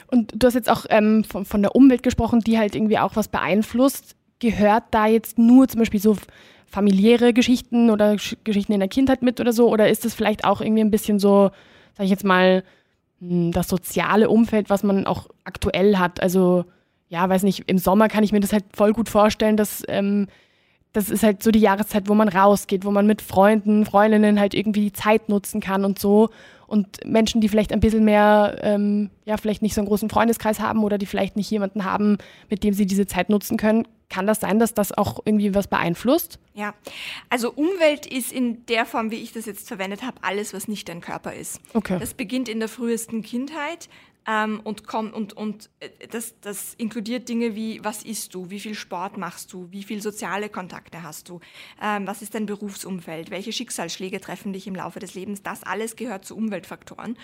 Und 0.06 0.32
du 0.36 0.46
hast 0.46 0.54
jetzt 0.54 0.70
auch 0.70 0.86
ähm, 0.90 1.24
von, 1.24 1.44
von, 1.44 1.62
der 1.62 1.74
Umwelt 1.74 2.02
gesprochen, 2.02 2.40
die 2.40 2.58
halt 2.58 2.74
irgendwie 2.74 2.98
auch 2.98 3.16
was 3.16 3.28
beeinflusst. 3.28 4.16
Gehört 4.38 4.84
da 4.90 5.06
jetzt 5.06 5.38
nur 5.38 5.68
zum 5.68 5.80
Beispiel 5.80 6.00
so 6.00 6.16
familiäre 6.66 7.32
Geschichten 7.32 7.90
oder 7.90 8.16
Geschichten 8.44 8.72
in 8.72 8.80
der 8.80 8.88
Kindheit 8.88 9.22
mit 9.22 9.40
oder 9.40 9.52
so? 9.52 9.68
Oder 9.68 9.88
ist 9.88 10.04
das 10.04 10.14
vielleicht 10.14 10.44
auch 10.44 10.60
irgendwie 10.60 10.82
ein 10.82 10.90
bisschen 10.90 11.18
so, 11.18 11.50
sag 11.96 12.04
ich 12.04 12.10
jetzt 12.10 12.24
mal, 12.24 12.62
hm, 13.20 13.52
das 13.52 13.68
soziale 13.68 14.28
Umfeld, 14.28 14.70
was 14.70 14.82
man 14.82 15.06
auch 15.06 15.28
aktuell 15.44 15.96
hat? 15.96 16.22
Also, 16.22 16.64
ja, 17.08 17.28
weiß 17.28 17.42
nicht, 17.42 17.64
im 17.66 17.78
Sommer 17.78 18.08
kann 18.08 18.24
ich 18.24 18.32
mir 18.32 18.40
das 18.40 18.52
halt 18.52 18.64
voll 18.74 18.92
gut 18.92 19.08
vorstellen, 19.08 19.56
dass 19.56 19.82
ähm, 19.88 20.28
das 20.92 21.10
ist 21.10 21.22
halt 21.22 21.42
so 21.42 21.50
die 21.50 21.60
Jahreszeit, 21.60 22.08
wo 22.08 22.14
man 22.14 22.28
rausgeht, 22.28 22.84
wo 22.84 22.90
man 22.90 23.06
mit 23.06 23.22
Freunden, 23.22 23.84
Freundinnen 23.84 24.40
halt 24.40 24.54
irgendwie 24.54 24.80
die 24.80 24.92
Zeit 24.92 25.28
nutzen 25.28 25.60
kann 25.60 25.84
und 25.84 25.98
so. 25.98 26.30
Und 26.66 26.98
Menschen, 27.06 27.40
die 27.40 27.48
vielleicht 27.48 27.72
ein 27.72 27.80
bisschen 27.80 28.04
mehr, 28.04 28.58
ähm, 28.62 29.10
ja, 29.24 29.38
vielleicht 29.38 29.62
nicht 29.62 29.74
so 29.74 29.80
einen 29.80 29.88
großen 29.88 30.10
Freundeskreis 30.10 30.60
haben 30.60 30.84
oder 30.84 30.98
die 30.98 31.06
vielleicht 31.06 31.36
nicht 31.36 31.50
jemanden 31.50 31.84
haben, 31.84 32.18
mit 32.50 32.62
dem 32.62 32.74
sie 32.74 32.84
diese 32.84 33.06
Zeit 33.06 33.30
nutzen 33.30 33.56
können, 33.56 33.86
kann 34.10 34.26
das 34.26 34.40
sein, 34.40 34.58
dass 34.58 34.74
das 34.74 34.96
auch 34.96 35.20
irgendwie 35.24 35.54
was 35.54 35.66
beeinflusst? 35.66 36.38
Ja, 36.54 36.74
also 37.28 37.52
Umwelt 37.52 38.06
ist 38.06 38.32
in 38.32 38.64
der 38.66 38.86
Form, 38.86 39.10
wie 39.10 39.16
ich 39.16 39.32
das 39.32 39.46
jetzt 39.46 39.68
verwendet 39.68 40.02
habe, 40.02 40.18
alles, 40.22 40.54
was 40.54 40.68
nicht 40.68 40.88
dein 40.88 41.00
Körper 41.00 41.34
ist. 41.34 41.60
Okay. 41.74 41.98
Das 41.98 42.14
beginnt 42.14 42.48
in 42.48 42.58
der 42.58 42.68
frühesten 42.68 43.22
Kindheit 43.22 43.88
ähm, 44.28 44.60
und 44.62 44.86
komm, 44.86 45.12
und, 45.12 45.32
und 45.32 45.70
äh, 45.80 45.88
das, 46.10 46.38
das 46.40 46.74
inkludiert 46.74 47.28
Dinge 47.28 47.54
wie, 47.54 47.82
was 47.82 48.02
isst 48.02 48.34
du, 48.34 48.50
wie 48.50 48.60
viel 48.60 48.74
Sport 48.74 49.16
machst 49.16 49.52
du, 49.54 49.68
wie 49.70 49.82
viel 49.82 50.02
soziale 50.02 50.50
Kontakte 50.50 51.02
hast 51.02 51.30
du, 51.30 51.40
ähm, 51.82 52.06
was 52.06 52.20
ist 52.20 52.34
dein 52.34 52.44
Berufsumfeld, 52.44 53.30
welche 53.30 53.52
Schicksalsschläge 53.52 54.20
treffen 54.20 54.52
dich 54.52 54.66
im 54.66 54.74
Laufe 54.74 55.00
des 55.00 55.14
Lebens. 55.14 55.42
Das 55.42 55.62
alles 55.62 55.96
gehört 55.96 56.26
zu 56.26 56.36
Umweltfaktoren. 56.36 57.16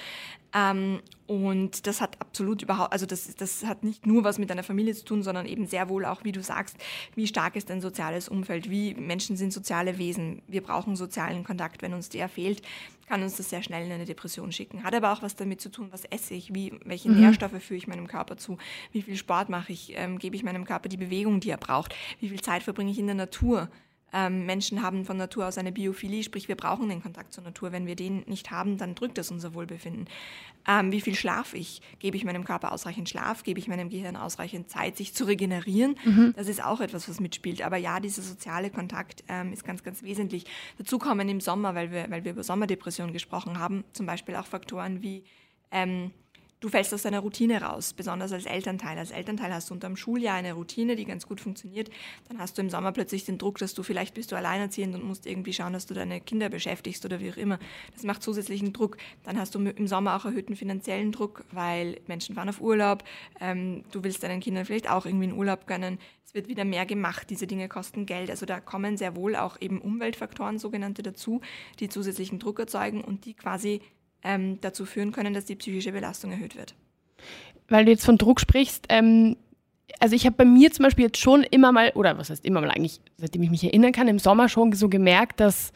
Ähm, 0.55 1.03
und 1.27 1.87
das 1.87 2.01
hat 2.03 2.21
absolut 2.21 2.63
überhaupt, 2.63 2.93
also 2.93 3.07
das, 3.07 3.35
das 3.37 3.65
hat 3.65 3.83
nicht 3.83 4.07
nur 4.07 4.25
was 4.25 4.39
mit 4.39 4.51
deiner 4.51 4.63
Familie 4.63 4.95
zu 4.95 5.05
tun, 5.05 5.23
sondern 5.23 5.47
eben 5.47 5.67
sehr 5.67 5.89
wohl 5.89 6.05
auch, 6.05 6.23
wie 6.23 6.33
du 6.33 6.43
sagst, 6.43 6.77
wie 7.15 7.27
stark 7.27 7.57
ist 7.57 7.71
dein 7.71 7.81
soziales 7.81 8.29
Umfeld, 8.29 8.69
wie 8.69 8.95
Menschen 8.95 9.37
sind 9.37 9.53
soziale 9.53 9.97
Wesen. 9.97 10.43
Wir 10.49 10.63
brauchen 10.63 10.97
sozialen 10.97 11.43
Kontakt. 11.43 11.81
Wenn 11.81 11.95
uns 11.95 12.11
der 12.11 12.29
fehlt, 12.29 12.61
kann 13.09 13.23
uns 13.23 13.37
das 13.37 13.49
sehr 13.49 13.63
schnell 13.63 13.87
in 13.87 13.93
eine 13.93 14.05
Depression 14.05 14.53
schicken. 14.53 14.85
Hat 14.85 14.95
aber 14.95 15.13
auch 15.13 15.23
was 15.23 15.35
damit 15.35 15.63
zu 15.63 15.71
tun, 15.71 15.89
was 15.91 16.05
esse 16.05 16.35
ich, 16.35 16.55
wie, 16.55 16.75
welche 16.85 17.09
mhm. 17.09 17.21
Nährstoffe 17.21 17.63
führe 17.63 17.79
ich 17.79 17.87
meinem 17.87 18.07
Körper 18.07 18.37
zu, 18.37 18.59
wie 18.93 19.03
viel 19.03 19.17
Sport 19.17 19.49
mache 19.49 19.73
ich, 19.73 19.95
ähm, 19.97 20.19
gebe 20.19 20.37
ich 20.37 20.43
meinem 20.43 20.67
Körper 20.67 20.91
die 20.91 20.97
Bewegung, 20.99 21.41
die 21.41 21.51
er 21.51 21.57
braucht, 21.57 21.95
wie 22.21 22.29
viel 22.29 22.41
Zeit 22.41 22.63
verbringe 22.63 22.91
ich 22.91 22.99
in 22.99 23.07
der 23.07 23.15
Natur. 23.15 23.71
Ähm, 24.15 24.47
Menschen 24.47 24.81
haben 24.81 25.05
von 25.05 25.17
Natur 25.17 25.49
aus 25.49 25.59
eine 25.59 25.73
Biophilie, 25.73 26.23
sprich 26.23 26.47
wir 26.47 26.55
brauchen 26.55 26.89
den 26.89 27.03
Kontakt 27.03 27.33
zur 27.33 27.43
Natur. 27.43 27.73
Wenn 27.73 27.89
wir 27.89 27.97
den 27.97 28.23
nicht 28.27 28.53
haben, 28.53 28.79
dann 28.79 28.95
drückt 28.95 29.19
das 29.19 29.33
unser 29.33 29.55
Wohlbefinden. 29.55 30.09
Ähm, 30.69 30.93
wie 30.93 31.01
viel 31.01 31.17
schlafe 31.17 31.57
ich? 31.57 31.83
Gebe 31.99 32.17
ich 32.17 32.25
meinem 32.25 32.45
Körper 32.45 32.71
ausreichend 32.71 33.09
Schlaf? 33.09 33.43
Gebe 33.43 33.59
ich 33.59 33.67
meinem 33.67 33.91
Gehirn 33.91 34.17
ausreichend 34.17 34.71
Zeit, 34.71 34.97
sich 34.97 35.15
zu 35.15 35.25
regenerieren? 35.25 35.97
Mhm. 36.05 36.33
Das 36.37 36.47
ist 36.47 36.65
auch 36.65 36.81
etwas, 36.81 37.09
was 37.09 37.19
mitspielt. 37.19 37.63
Aber 37.63 37.77
ja, 37.77 37.99
dieser 37.99 38.23
soziale 38.23 38.71
Kontakt 38.71 39.25
ähm, 39.29 39.53
ist 39.53 39.65
ganz, 39.65 39.83
ganz 39.83 40.05
wesentlich. 40.05 40.45
Dazu 40.79 40.99
kommen 41.01 41.29
im 41.29 41.41
Sommer, 41.41 41.75
weil 41.75 41.91
wir, 41.91 42.09
weil 42.09 42.25
wir 42.25 42.31
über 42.31 42.45
Sommerdepression 42.45 43.13
gesprochen 43.13 43.59
haben, 43.59 43.83
zum 43.93 44.07
Beispiel 44.07 44.37
auch 44.37 44.47
Faktoren 44.47 45.03
wie 45.03 45.25
ähm, 45.73 46.13
du 46.61 46.69
fällst 46.69 46.95
aus 46.95 47.03
deiner 47.03 47.21
Routine 47.21 47.61
raus, 47.61 47.93
besonders 47.93 48.33
als 48.33 48.47
Elternteil. 48.47 48.99
Als 48.99 49.11
Elternteil 49.11 49.53
hast 49.53 49.71
du 49.71 49.75
unter 49.75 49.89
dem 49.89 49.97
Schuljahr 49.97 50.37
eine 50.37 50.55
Routine, 50.55 50.97
die 50.97 51.05
ganz 51.05 51.27
gut 51.27 51.41
funktioniert. 51.41 51.91
Dann 52.29 52.39
hast 52.39 52.57
du 52.57 52.63
im 52.63 52.71
Sommer 52.71 52.93
plötzlich 52.93 53.25
den 53.25 53.39
Druck, 53.39 53.59
dass 53.59 53.75
du 53.75 53.83
vielleicht 53.83 54.15
bist 54.15 54.33
du 54.33 54.37
alleinerziehend 54.37 54.95
und 54.95 55.05
musst 55.05 55.27
irgendwie 55.27 55.53
schauen, 55.53 55.73
dass 55.73 55.87
du 55.87 55.95
deine 55.95 56.21
Kinder 56.21 56.49
beschäftigst 56.49 57.05
oder 57.05 57.21
wie 57.21 57.31
auch 57.31 57.37
immer. 57.37 57.59
Das 57.93 58.03
macht 58.03 58.23
zusätzlichen 58.23 58.73
Druck. 58.73 58.97
Dann 59.25 59.39
hast 59.39 59.55
du 59.55 59.61
im 59.61 59.87
Sommer 59.87 60.17
auch 60.17 60.25
erhöhten 60.25 60.57
finanziellen 60.57 61.13
Druck, 61.13 61.45
weil 61.53 62.01
Menschen 62.07 62.35
fahren 62.35 62.49
auf 62.49 62.61
Urlaub. 62.61 63.05
Ähm, 63.41 63.85
du 63.93 64.03
willst 64.05 64.23
deinen 64.23 64.41
Kindern 64.41 64.65
vielleicht 64.65 64.91
auch 64.91 65.07
irgendwie 65.07 65.25
einen 65.25 65.39
Urlaub 65.39 65.67
gönnen. 65.67 65.99
Es 66.25 66.35
wird 66.35 66.49
wieder 66.49 66.65
mehr 66.65 66.87
gemacht. 66.87 67.29
Diese 67.31 67.47
Dinge 67.47 67.69
kosten 67.69 68.07
Geld. 68.07 68.31
Also 68.31 68.47
da 68.47 68.61
kommen 68.61 68.97
sehr 68.97 69.17
wohl 69.17 69.37
auch 69.37 69.61
eben 69.61 69.81
Umweltfaktoren, 69.81 70.59
sogenannte, 70.59 71.03
dazu, 71.03 71.41
die 71.81 71.89
zusätzlichen 71.89 72.39
Druck 72.39 72.59
erzeugen 72.59 73.03
und 73.03 73.25
die 73.25 73.35
quasi 73.35 73.81
ähm, 74.25 74.59
dazu 74.61 74.87
führen 74.87 75.13
können, 75.13 75.35
dass 75.35 75.45
die 75.45 75.57
psychische 75.57 75.93
Belastung 75.93 76.33
erhöht 76.33 76.57
wird. 76.57 76.75
Weil 77.69 77.85
du 77.85 77.93
jetzt 77.93 78.05
von 78.05 78.19
Druck 78.19 78.41
sprichst, 78.41 78.87
ähm, 78.89 79.37
also 80.01 80.17
ich 80.17 80.27
habe 80.27 80.37
bei 80.37 80.45
mir 80.45 80.73
zum 80.73 80.85
Beispiel 80.85 81.07
jetzt 81.07 81.19
schon 81.19 81.43
immer 81.45 81.73
mal, 81.73 81.93
oder 81.95 82.19
was 82.19 82.31
heißt 82.31 82.45
immer 82.45 82.61
mal 82.61 82.71
eigentlich, 82.71 83.01
seitdem 83.17 83.43
ich 83.43 83.51
mich 83.51 83.65
erinnern 83.65 83.93
kann, 83.93 84.09
im 84.09 84.19
Sommer 84.19 84.49
schon 84.49 84.73
so 84.73 84.89
gemerkt, 84.89 85.41
dass 85.41 85.73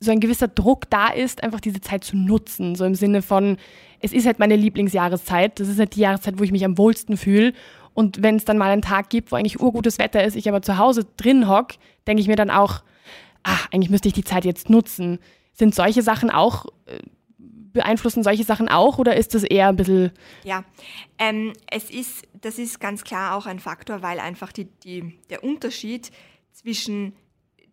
so 0.00 0.10
ein 0.10 0.20
gewisser 0.20 0.48
Druck 0.48 0.90
da 0.90 1.08
ist, 1.08 1.42
einfach 1.42 1.60
diese 1.60 1.80
Zeit 1.80 2.04
zu 2.04 2.16
nutzen. 2.16 2.74
So 2.74 2.84
im 2.84 2.94
Sinne 2.94 3.22
von, 3.22 3.56
es 4.00 4.12
ist 4.12 4.26
halt 4.26 4.38
meine 4.38 4.56
Lieblingsjahreszeit, 4.56 5.58
das 5.58 5.68
ist 5.68 5.78
halt 5.78 5.96
die 5.96 6.00
Jahreszeit, 6.00 6.38
wo 6.38 6.44
ich 6.44 6.52
mich 6.52 6.64
am 6.64 6.78
wohlsten 6.78 7.16
fühle. 7.16 7.52
Und 7.94 8.22
wenn 8.22 8.36
es 8.36 8.44
dann 8.44 8.58
mal 8.58 8.70
einen 8.70 8.82
Tag 8.82 9.08
gibt, 9.08 9.32
wo 9.32 9.36
eigentlich 9.36 9.60
urgutes 9.60 9.98
Wetter 9.98 10.22
ist, 10.22 10.36
ich 10.36 10.48
aber 10.48 10.60
zu 10.60 10.76
Hause 10.76 11.06
drin 11.16 11.48
hock, 11.48 11.68
denke 12.06 12.20
ich 12.20 12.28
mir 12.28 12.36
dann 12.36 12.50
auch, 12.50 12.82
ach, 13.42 13.68
eigentlich 13.72 13.90
müsste 13.90 14.08
ich 14.08 14.14
die 14.14 14.24
Zeit 14.24 14.44
jetzt 14.44 14.68
nutzen. 14.68 15.18
Sind 15.54 15.74
solche 15.74 16.02
Sachen 16.02 16.30
auch 16.30 16.66
äh, 16.84 16.98
beeinflussen 17.76 18.22
solche 18.22 18.44
Sachen 18.44 18.68
auch 18.68 18.98
oder 18.98 19.16
ist 19.16 19.34
das 19.34 19.44
eher 19.44 19.68
ein 19.68 19.76
bisschen. 19.76 20.10
Ja, 20.44 20.64
ähm, 21.18 21.52
es 21.70 21.90
ist, 21.90 22.26
das 22.40 22.58
ist 22.58 22.80
ganz 22.80 23.04
klar 23.04 23.36
auch 23.36 23.46
ein 23.46 23.60
Faktor, 23.60 24.02
weil 24.02 24.18
einfach 24.18 24.52
die, 24.52 24.64
die, 24.64 25.18
der 25.30 25.44
Unterschied 25.44 26.10
zwischen 26.52 27.14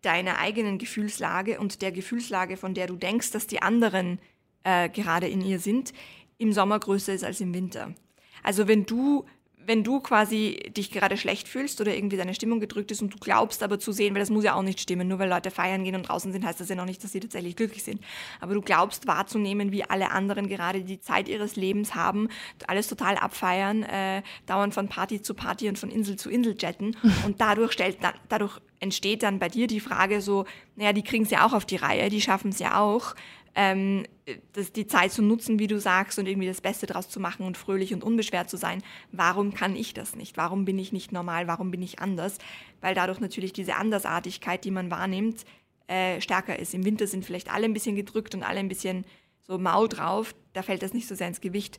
deiner 0.02 0.38
eigenen 0.38 0.78
Gefühlslage 0.78 1.58
und 1.58 1.82
der 1.82 1.90
Gefühlslage, 1.90 2.56
von 2.56 2.74
der 2.74 2.86
du 2.86 2.96
denkst, 2.96 3.32
dass 3.32 3.46
die 3.46 3.62
anderen 3.62 4.18
äh, 4.62 4.88
gerade 4.88 5.26
in 5.26 5.40
ihr 5.40 5.58
sind, 5.58 5.92
im 6.38 6.52
Sommer 6.52 6.78
größer 6.78 7.14
ist 7.14 7.24
als 7.24 7.40
im 7.40 7.54
Winter. 7.54 7.94
Also 8.42 8.68
wenn 8.68 8.84
du 8.86 9.24
wenn 9.66 9.84
du 9.84 10.00
quasi 10.00 10.58
dich 10.76 10.90
gerade 10.90 11.16
schlecht 11.16 11.48
fühlst 11.48 11.80
oder 11.80 11.94
irgendwie 11.94 12.16
deine 12.16 12.34
Stimmung 12.34 12.60
gedrückt 12.60 12.90
ist 12.90 13.02
und 13.02 13.12
du 13.12 13.18
glaubst 13.18 13.62
aber 13.62 13.78
zu 13.78 13.92
sehen, 13.92 14.14
weil 14.14 14.20
das 14.20 14.30
muss 14.30 14.44
ja 14.44 14.54
auch 14.54 14.62
nicht 14.62 14.80
stimmen, 14.80 15.08
nur 15.08 15.18
weil 15.18 15.28
Leute 15.28 15.50
feiern 15.50 15.84
gehen 15.84 15.94
und 15.94 16.08
draußen 16.08 16.32
sind, 16.32 16.44
heißt 16.44 16.60
das 16.60 16.68
ja 16.68 16.74
noch 16.74 16.84
nicht, 16.84 17.02
dass 17.02 17.12
sie 17.12 17.20
tatsächlich 17.20 17.56
glücklich 17.56 17.82
sind. 17.82 18.00
Aber 18.40 18.54
du 18.54 18.60
glaubst 18.60 19.06
wahrzunehmen, 19.06 19.72
wie 19.72 19.84
alle 19.84 20.10
anderen 20.10 20.48
gerade 20.48 20.82
die 20.82 21.00
Zeit 21.00 21.28
ihres 21.28 21.56
Lebens 21.56 21.94
haben, 21.94 22.28
alles 22.66 22.88
total 22.88 23.16
abfeiern, 23.16 23.82
äh, 23.82 24.22
dauernd 24.46 24.74
von 24.74 24.88
Party 24.88 25.22
zu 25.22 25.34
Party 25.34 25.68
und 25.68 25.78
von 25.78 25.90
Insel 25.90 26.16
zu 26.16 26.30
Insel 26.30 26.56
jetten. 26.58 26.96
Und 27.24 27.40
dadurch, 27.40 27.72
stellt 27.72 28.02
dann, 28.02 28.14
dadurch 28.28 28.60
entsteht 28.80 29.22
dann 29.22 29.38
bei 29.38 29.48
dir 29.48 29.66
die 29.66 29.80
Frage 29.80 30.20
so, 30.20 30.44
naja, 30.76 30.92
die 30.92 31.02
kriegen 31.02 31.24
es 31.24 31.30
ja 31.30 31.46
auch 31.46 31.52
auf 31.52 31.64
die 31.64 31.76
Reihe, 31.76 32.10
die 32.10 32.20
schaffen 32.20 32.50
es 32.50 32.58
ja 32.58 32.78
auch 32.78 33.14
ähm, 33.54 34.04
das, 34.52 34.72
die 34.72 34.86
Zeit 34.86 35.12
zu 35.12 35.22
nutzen, 35.22 35.58
wie 35.58 35.66
du 35.66 35.78
sagst, 35.78 36.18
und 36.18 36.26
irgendwie 36.26 36.48
das 36.48 36.60
Beste 36.60 36.86
draus 36.86 37.08
zu 37.08 37.20
machen 37.20 37.46
und 37.46 37.56
fröhlich 37.56 37.94
und 37.94 38.02
unbeschwert 38.02 38.50
zu 38.50 38.56
sein. 38.56 38.82
Warum 39.12 39.54
kann 39.54 39.76
ich 39.76 39.94
das 39.94 40.16
nicht? 40.16 40.36
Warum 40.36 40.64
bin 40.64 40.78
ich 40.78 40.92
nicht 40.92 41.12
normal? 41.12 41.46
Warum 41.46 41.70
bin 41.70 41.82
ich 41.82 41.98
anders? 42.00 42.38
Weil 42.80 42.94
dadurch 42.94 43.20
natürlich 43.20 43.52
diese 43.52 43.76
Andersartigkeit, 43.76 44.64
die 44.64 44.70
man 44.70 44.90
wahrnimmt, 44.90 45.44
äh, 45.86 46.20
stärker 46.20 46.58
ist. 46.58 46.74
Im 46.74 46.84
Winter 46.84 47.06
sind 47.06 47.24
vielleicht 47.24 47.52
alle 47.52 47.66
ein 47.66 47.74
bisschen 47.74 47.96
gedrückt 47.96 48.34
und 48.34 48.42
alle 48.42 48.60
ein 48.60 48.68
bisschen 48.68 49.04
so 49.42 49.58
mau 49.58 49.86
drauf. 49.86 50.34
Da 50.52 50.62
fällt 50.62 50.82
das 50.82 50.94
nicht 50.94 51.06
so 51.06 51.14
sehr 51.14 51.28
ins 51.28 51.40
Gewicht. 51.40 51.78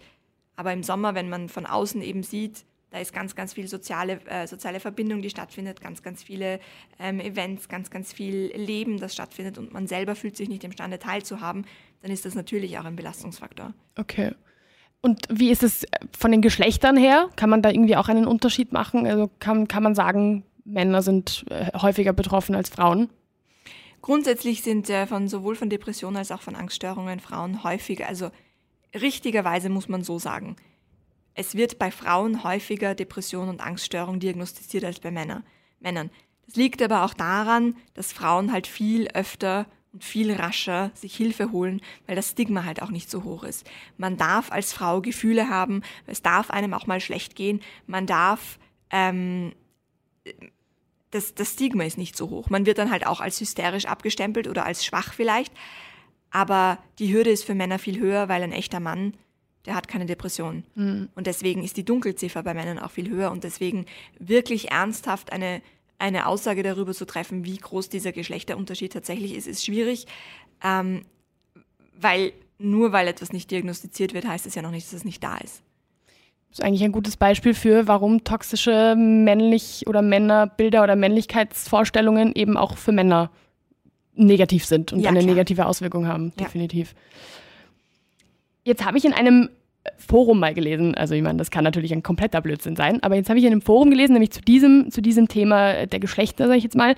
Aber 0.55 0.71
im 0.71 0.83
Sommer, 0.83 1.15
wenn 1.15 1.29
man 1.29 1.49
von 1.49 1.65
außen 1.65 2.01
eben 2.01 2.23
sieht, 2.23 2.65
Da 2.91 2.99
ist 2.99 3.13
ganz, 3.13 3.35
ganz 3.35 3.53
viel 3.53 3.67
soziale, 3.67 4.19
äh, 4.25 4.47
soziale 4.47 4.79
Verbindung, 4.79 5.21
die 5.21 5.29
stattfindet, 5.29 5.81
ganz, 5.81 6.01
ganz 6.01 6.23
viele 6.23 6.59
ähm, 6.99 7.19
Events, 7.19 7.67
ganz, 7.67 7.89
ganz 7.89 8.13
viel 8.13 8.51
Leben, 8.55 8.99
das 8.99 9.13
stattfindet 9.13 9.57
und 9.57 9.73
man 9.73 9.87
selber 9.87 10.15
fühlt 10.15 10.37
sich 10.37 10.49
nicht 10.49 10.63
imstande 10.63 10.99
teilzuhaben, 10.99 11.65
dann 12.01 12.11
ist 12.11 12.25
das 12.25 12.35
natürlich 12.35 12.77
auch 12.77 12.85
ein 12.85 12.95
Belastungsfaktor. 12.95 13.73
Okay. 13.97 14.33
Und 15.01 15.27
wie 15.29 15.51
ist 15.51 15.61
es 15.61 15.85
von 16.17 16.31
den 16.31 16.41
Geschlechtern 16.41 16.97
her? 16.97 17.29
Kann 17.35 17.49
man 17.49 17.61
da 17.61 17.69
irgendwie 17.69 17.95
auch 17.95 18.07
einen 18.07 18.25
Unterschied 18.25 18.71
machen? 18.71 19.05
Also 19.05 19.29
kann, 19.39 19.67
kann 19.67 19.83
man 19.83 19.93
sagen, 19.93 20.43
Männer 20.63 21.01
sind 21.01 21.45
äh, 21.49 21.71
häufiger 21.77 22.13
betroffen 22.13 22.55
als 22.55 22.69
Frauen? 22.69 23.09
Grundsätzlich 24.01 24.61
sind 24.61 24.89
äh, 24.89 25.07
von 25.07 25.27
sowohl 25.27 25.55
von 25.55 25.69
Depressionen 25.69 26.17
als 26.17 26.31
auch 26.31 26.41
von 26.41 26.55
Angststörungen 26.55 27.19
Frauen 27.19 27.63
häufiger, 27.63 28.07
also 28.07 28.29
richtigerweise 28.93 29.69
muss 29.69 29.89
man 29.89 30.03
so 30.03 30.19
sagen, 30.19 30.55
es 31.35 31.55
wird 31.55 31.77
bei 31.77 31.91
Frauen 31.91 32.43
häufiger 32.43 32.95
Depression 32.95 33.49
und 33.49 33.61
Angststörung 33.61 34.19
diagnostiziert 34.19 34.85
als 34.85 34.99
bei 34.99 35.11
Männer, 35.11 35.43
Männern. 35.79 36.09
Das 36.47 36.55
liegt 36.55 36.81
aber 36.81 37.03
auch 37.03 37.13
daran, 37.13 37.75
dass 37.93 38.13
Frauen 38.13 38.51
halt 38.51 38.67
viel 38.67 39.09
öfter 39.09 39.67
und 39.91 40.03
viel 40.03 40.31
rascher 40.33 40.91
sich 40.93 41.15
Hilfe 41.15 41.51
holen, 41.51 41.81
weil 42.07 42.15
das 42.15 42.31
Stigma 42.31 42.63
halt 42.63 42.81
auch 42.81 42.89
nicht 42.89 43.09
so 43.09 43.23
hoch 43.23 43.43
ist. 43.43 43.69
Man 43.97 44.17
darf 44.17 44.51
als 44.51 44.73
Frau 44.73 45.01
Gefühle 45.01 45.49
haben, 45.49 45.81
es 46.05 46.21
darf 46.21 46.49
einem 46.51 46.73
auch 46.73 46.87
mal 46.87 47.01
schlecht 47.01 47.35
gehen, 47.35 47.61
man 47.85 48.05
darf, 48.05 48.57
ähm, 48.89 49.53
das, 51.11 51.33
das 51.33 51.53
Stigma 51.53 51.83
ist 51.83 51.97
nicht 51.97 52.17
so 52.17 52.29
hoch. 52.29 52.49
Man 52.49 52.65
wird 52.65 52.77
dann 52.77 52.91
halt 52.91 53.07
auch 53.07 53.21
als 53.21 53.39
hysterisch 53.39 53.85
abgestempelt 53.85 54.47
oder 54.47 54.65
als 54.65 54.85
schwach 54.85 55.13
vielleicht, 55.13 55.53
aber 56.29 56.77
die 56.99 57.13
Hürde 57.13 57.29
ist 57.29 57.45
für 57.45 57.55
Männer 57.55 57.79
viel 57.79 57.99
höher, 57.99 58.29
weil 58.29 58.43
ein 58.43 58.51
echter 58.51 58.79
Mann 58.79 59.15
der 59.65 59.75
hat 59.75 59.87
keine 59.87 60.05
Depression. 60.05 60.63
Mhm. 60.75 61.09
Und 61.15 61.27
deswegen 61.27 61.63
ist 61.63 61.77
die 61.77 61.85
Dunkelziffer 61.85 62.43
bei 62.43 62.53
Männern 62.53 62.79
auch 62.79 62.91
viel 62.91 63.09
höher. 63.09 63.31
Und 63.31 63.43
deswegen 63.43 63.85
wirklich 64.19 64.71
ernsthaft 64.71 65.31
eine, 65.31 65.61
eine 65.97 66.27
Aussage 66.27 66.63
darüber 66.63 66.93
zu 66.93 67.05
treffen, 67.05 67.45
wie 67.45 67.57
groß 67.57 67.89
dieser 67.89 68.11
Geschlechterunterschied 68.11 68.93
tatsächlich 68.93 69.35
ist, 69.35 69.47
ist 69.47 69.65
schwierig. 69.65 70.05
Ähm, 70.63 71.05
weil 71.99 72.33
nur 72.57 72.91
weil 72.91 73.07
etwas 73.07 73.33
nicht 73.33 73.51
diagnostiziert 73.51 74.13
wird, 74.13 74.27
heißt 74.27 74.45
es 74.45 74.55
ja 74.55 74.61
noch 74.61 74.71
nicht, 74.71 74.87
dass 74.87 74.93
es 74.93 75.05
nicht 75.05 75.23
da 75.23 75.37
ist. 75.37 75.61
Das 76.49 76.59
ist 76.59 76.65
eigentlich 76.65 76.83
ein 76.83 76.93
gutes 76.93 77.17
Beispiel 77.17 77.53
für, 77.53 77.87
warum 77.87 78.23
toxische 78.23 78.95
männlich 78.95 79.87
oder 79.87 80.01
Männerbilder 80.01 80.83
oder 80.83 80.95
Männlichkeitsvorstellungen 80.95 82.33
eben 82.33 82.55
auch 82.55 82.77
für 82.77 82.93
Männer 82.93 83.29
negativ 84.13 84.65
sind 84.65 84.93
und 84.93 85.01
ja, 85.01 85.09
eine 85.09 85.19
klar. 85.19 85.33
negative 85.33 85.65
Auswirkung 85.65 86.07
haben, 86.07 86.33
definitiv. 86.37 86.93
Ja. 86.93 86.99
Jetzt 88.65 88.83
habe 88.83 88.97
ich 88.97 89.05
in 89.05 89.13
einem 89.13 89.49
Forum 89.97 90.39
mal 90.39 90.53
gelesen, 90.53 90.95
also 90.95 91.13
ich 91.13 91.21
meine, 91.21 91.37
das 91.37 91.51
kann 91.51 91.63
natürlich 91.63 91.93
ein 91.93 92.03
kompletter 92.03 92.41
Blödsinn 92.41 92.75
sein, 92.75 93.01
aber 93.03 93.15
jetzt 93.15 93.29
habe 93.29 93.37
ich 93.37 93.45
in 93.45 93.51
einem 93.51 93.61
Forum 93.61 93.91
gelesen, 93.91 94.13
nämlich 94.13 94.31
zu 94.31 94.41
diesem, 94.41 94.89
zu 94.89 95.01
diesem 95.01 95.27
Thema 95.27 95.85
der 95.85 95.99
Geschlechter, 95.99 96.47
sage 96.47 96.57
ich 96.57 96.63
jetzt 96.63 96.75
mal, 96.75 96.95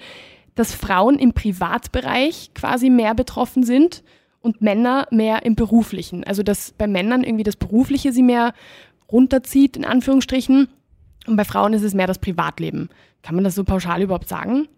dass 0.56 0.74
Frauen 0.74 1.20
im 1.20 1.34
Privatbereich 1.34 2.52
quasi 2.56 2.90
mehr 2.90 3.14
betroffen 3.14 3.64
sind 3.64 4.04
und 4.40 4.62
Männer 4.62 5.08
mehr 5.12 5.46
im 5.46 5.56
beruflichen. 5.56 6.24
Also 6.24 6.42
dass 6.42 6.72
bei 6.72 6.88
Männern 6.88 7.24
irgendwie 7.24 7.44
das 7.44 7.58
Berufliche 7.58 8.14
sie 8.14 8.24
mehr 8.24 8.54
runterzieht, 9.12 9.76
in 9.76 9.86
Anführungsstrichen, 9.86 10.70
und 11.28 11.36
bei 11.36 11.44
Frauen 11.44 11.74
ist 11.74 11.84
es 11.84 11.94
mehr 11.94 12.08
das 12.08 12.20
Privatleben. 12.20 12.88
Kann 13.22 13.36
man 13.36 13.44
das 13.44 13.56
so 13.56 13.66
pauschal 13.66 14.02
überhaupt 14.02 14.30
sagen? 14.30 14.70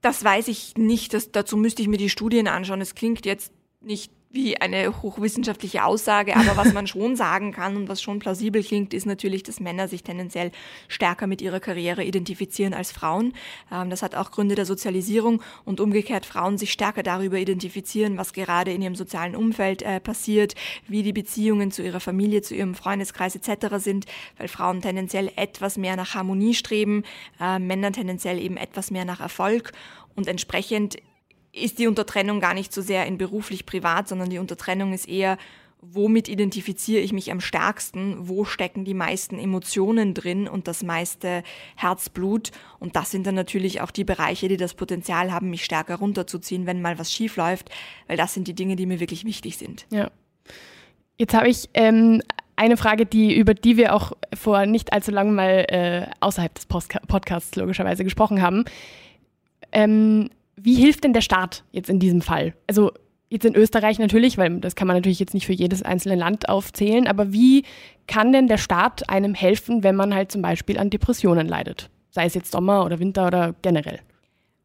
Das 0.00 0.24
weiß 0.24 0.48
ich 0.48 0.78
nicht. 0.78 1.12
Das, 1.12 1.30
dazu 1.30 1.58
müsste 1.58 1.82
ich 1.82 1.88
mir 1.88 1.98
die 1.98 2.08
Studien 2.08 2.48
anschauen. 2.48 2.80
Es 2.80 2.94
klingt 2.94 3.26
jetzt 3.26 3.52
nicht 3.82 4.10
wie 4.32 4.60
eine 4.60 5.02
hochwissenschaftliche 5.02 5.84
Aussage, 5.84 6.36
aber 6.36 6.56
was 6.56 6.72
man 6.72 6.86
schon 6.86 7.16
sagen 7.20 7.52
kann 7.52 7.76
und 7.76 7.88
was 7.88 8.00
schon 8.00 8.20
plausibel 8.20 8.62
klingt, 8.62 8.94
ist 8.94 9.04
natürlich, 9.04 9.42
dass 9.42 9.58
Männer 9.58 9.88
sich 9.88 10.04
tendenziell 10.04 10.52
stärker 10.86 11.26
mit 11.26 11.42
ihrer 11.42 11.58
Karriere 11.58 12.04
identifizieren 12.04 12.72
als 12.72 12.92
Frauen. 12.92 13.32
Ähm, 13.72 13.90
das 13.90 14.02
hat 14.02 14.14
auch 14.14 14.30
Gründe 14.30 14.54
der 14.54 14.66
Sozialisierung 14.66 15.42
und 15.64 15.80
umgekehrt 15.80 16.26
Frauen 16.26 16.58
sich 16.58 16.70
stärker 16.70 17.02
darüber 17.02 17.38
identifizieren, 17.38 18.18
was 18.18 18.32
gerade 18.32 18.72
in 18.72 18.82
ihrem 18.82 18.94
sozialen 18.94 19.34
Umfeld 19.34 19.82
äh, 19.82 19.98
passiert, 19.98 20.54
wie 20.86 21.02
die 21.02 21.12
Beziehungen 21.12 21.72
zu 21.72 21.82
ihrer 21.82 22.00
Familie, 22.00 22.42
zu 22.42 22.54
ihrem 22.54 22.76
Freundeskreis 22.76 23.34
etc. 23.34 23.76
sind, 23.78 24.06
weil 24.38 24.46
Frauen 24.46 24.80
tendenziell 24.80 25.32
etwas 25.34 25.76
mehr 25.76 25.96
nach 25.96 26.14
Harmonie 26.14 26.54
streben, 26.54 27.02
äh, 27.40 27.58
Männer 27.58 27.90
tendenziell 27.90 28.38
eben 28.38 28.56
etwas 28.56 28.92
mehr 28.92 29.04
nach 29.04 29.20
Erfolg 29.20 29.72
und 30.14 30.28
entsprechend 30.28 30.98
ist 31.52 31.78
die 31.78 31.86
Untertrennung 31.86 32.40
gar 32.40 32.54
nicht 32.54 32.72
so 32.72 32.82
sehr 32.82 33.06
in 33.06 33.18
beruflich-privat, 33.18 34.08
sondern 34.08 34.30
die 34.30 34.38
Untertrennung 34.38 34.92
ist 34.92 35.08
eher, 35.08 35.36
womit 35.82 36.28
identifiziere 36.28 37.00
ich 37.00 37.12
mich 37.12 37.32
am 37.32 37.40
stärksten, 37.40 38.28
wo 38.28 38.44
stecken 38.44 38.84
die 38.84 38.94
meisten 38.94 39.38
Emotionen 39.38 40.12
drin 40.12 40.46
und 40.46 40.68
das 40.68 40.82
meiste 40.82 41.42
Herzblut. 41.74 42.50
Und 42.78 42.96
das 42.96 43.10
sind 43.10 43.26
dann 43.26 43.34
natürlich 43.34 43.80
auch 43.80 43.90
die 43.90 44.04
Bereiche, 44.04 44.48
die 44.48 44.58
das 44.58 44.74
Potenzial 44.74 45.32
haben, 45.32 45.50
mich 45.50 45.64
stärker 45.64 45.96
runterzuziehen, 45.96 46.66
wenn 46.66 46.82
mal 46.82 46.98
was 46.98 47.12
schief 47.12 47.36
läuft, 47.36 47.70
weil 48.08 48.16
das 48.16 48.34
sind 48.34 48.46
die 48.46 48.54
Dinge, 48.54 48.76
die 48.76 48.86
mir 48.86 49.00
wirklich 49.00 49.24
wichtig 49.24 49.56
sind. 49.56 49.86
Ja. 49.90 50.10
Jetzt 51.16 51.34
habe 51.34 51.48
ich 51.48 51.68
ähm, 51.74 52.22
eine 52.56 52.76
Frage, 52.76 53.06
die, 53.06 53.34
über 53.34 53.54
die 53.54 53.78
wir 53.78 53.94
auch 53.94 54.12
vor 54.34 54.66
nicht 54.66 54.92
allzu 54.92 55.10
langem 55.10 55.34
mal 55.34 55.64
äh, 55.68 56.06
außerhalb 56.20 56.54
des 56.54 56.66
Post 56.66 56.94
Podcasts 57.08 57.56
logischerweise 57.56 58.04
gesprochen 58.04 58.42
haben. 58.42 58.64
Ähm, 59.72 60.30
wie 60.62 60.74
hilft 60.74 61.04
denn 61.04 61.12
der 61.12 61.20
Staat 61.20 61.64
jetzt 61.72 61.90
in 61.90 61.98
diesem 61.98 62.22
Fall? 62.22 62.54
Also 62.66 62.92
jetzt 63.28 63.44
in 63.44 63.54
Österreich 63.54 63.98
natürlich, 63.98 64.38
weil 64.38 64.60
das 64.60 64.74
kann 64.74 64.86
man 64.86 64.96
natürlich 64.96 65.20
jetzt 65.20 65.34
nicht 65.34 65.46
für 65.46 65.52
jedes 65.52 65.82
einzelne 65.82 66.16
Land 66.16 66.48
aufzählen, 66.48 67.06
aber 67.06 67.32
wie 67.32 67.64
kann 68.06 68.32
denn 68.32 68.48
der 68.48 68.58
Staat 68.58 69.08
einem 69.08 69.34
helfen, 69.34 69.82
wenn 69.82 69.96
man 69.96 70.14
halt 70.14 70.32
zum 70.32 70.42
Beispiel 70.42 70.78
an 70.78 70.90
Depressionen 70.90 71.46
leidet? 71.46 71.90
Sei 72.10 72.24
es 72.24 72.34
jetzt 72.34 72.50
Sommer 72.50 72.84
oder 72.84 72.98
Winter 72.98 73.26
oder 73.26 73.54
generell? 73.62 74.00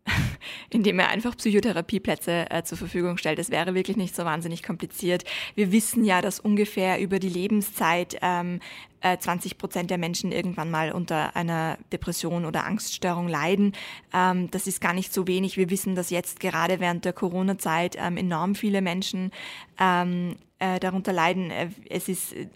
indem 0.69 0.99
er 0.99 1.09
einfach 1.09 1.35
Psychotherapieplätze 1.35 2.49
äh, 2.49 2.63
zur 2.63 2.77
Verfügung 2.77 3.17
stellt. 3.17 3.39
Das 3.39 3.49
wäre 3.49 3.73
wirklich 3.73 3.97
nicht 3.97 4.15
so 4.15 4.25
wahnsinnig 4.25 4.63
kompliziert. 4.63 5.23
Wir 5.55 5.71
wissen 5.71 6.03
ja, 6.03 6.21
dass 6.21 6.39
ungefähr 6.39 6.99
über 6.99 7.19
die 7.19 7.29
Lebenszeit 7.29 8.17
ähm, 8.21 8.59
äh, 9.01 9.17
20 9.17 9.57
Prozent 9.57 9.89
der 9.89 9.97
Menschen 9.97 10.31
irgendwann 10.31 10.71
mal 10.71 10.91
unter 10.91 11.35
einer 11.35 11.77
Depression 11.91 12.45
oder 12.45 12.65
Angststörung 12.65 13.27
leiden. 13.27 13.73
Ähm, 14.13 14.49
das 14.51 14.67
ist 14.67 14.81
gar 14.81 14.93
nicht 14.93 15.13
so 15.13 15.27
wenig. 15.27 15.57
Wir 15.57 15.69
wissen, 15.69 15.95
dass 15.95 16.09
jetzt 16.09 16.39
gerade 16.39 16.79
während 16.79 17.05
der 17.05 17.13
Corona-Zeit 17.13 17.95
ähm, 17.99 18.17
enorm 18.17 18.55
viele 18.55 18.81
Menschen 18.81 19.31
ähm, 19.79 20.35
äh, 20.59 20.79
darunter 20.79 21.13
leiden. 21.13 21.51
Äh, 21.51 21.69
es 21.89 22.09
ist 22.09 22.33
äh, 22.33 22.47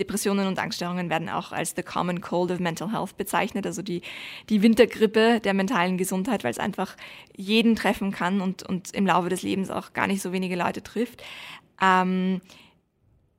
Depressionen 0.00 0.48
und 0.48 0.58
Angststörungen 0.58 1.10
werden 1.10 1.28
auch 1.28 1.52
als 1.52 1.74
the 1.76 1.82
common 1.82 2.20
cold 2.20 2.50
of 2.50 2.58
mental 2.58 2.90
health 2.90 3.16
bezeichnet, 3.16 3.66
also 3.66 3.82
die, 3.82 4.02
die 4.48 4.62
Wintergrippe 4.62 5.40
der 5.40 5.54
mentalen 5.54 5.98
Gesundheit, 5.98 6.42
weil 6.42 6.50
es 6.50 6.58
einfach 6.58 6.96
jeden 7.36 7.76
treffen 7.76 8.10
kann 8.10 8.40
und, 8.40 8.62
und 8.64 8.92
im 8.92 9.06
Laufe 9.06 9.28
des 9.28 9.42
Lebens 9.42 9.70
auch 9.70 9.92
gar 9.92 10.06
nicht 10.06 10.22
so 10.22 10.32
wenige 10.32 10.56
Leute 10.56 10.82
trifft. 10.82 11.22
Ähm, 11.80 12.40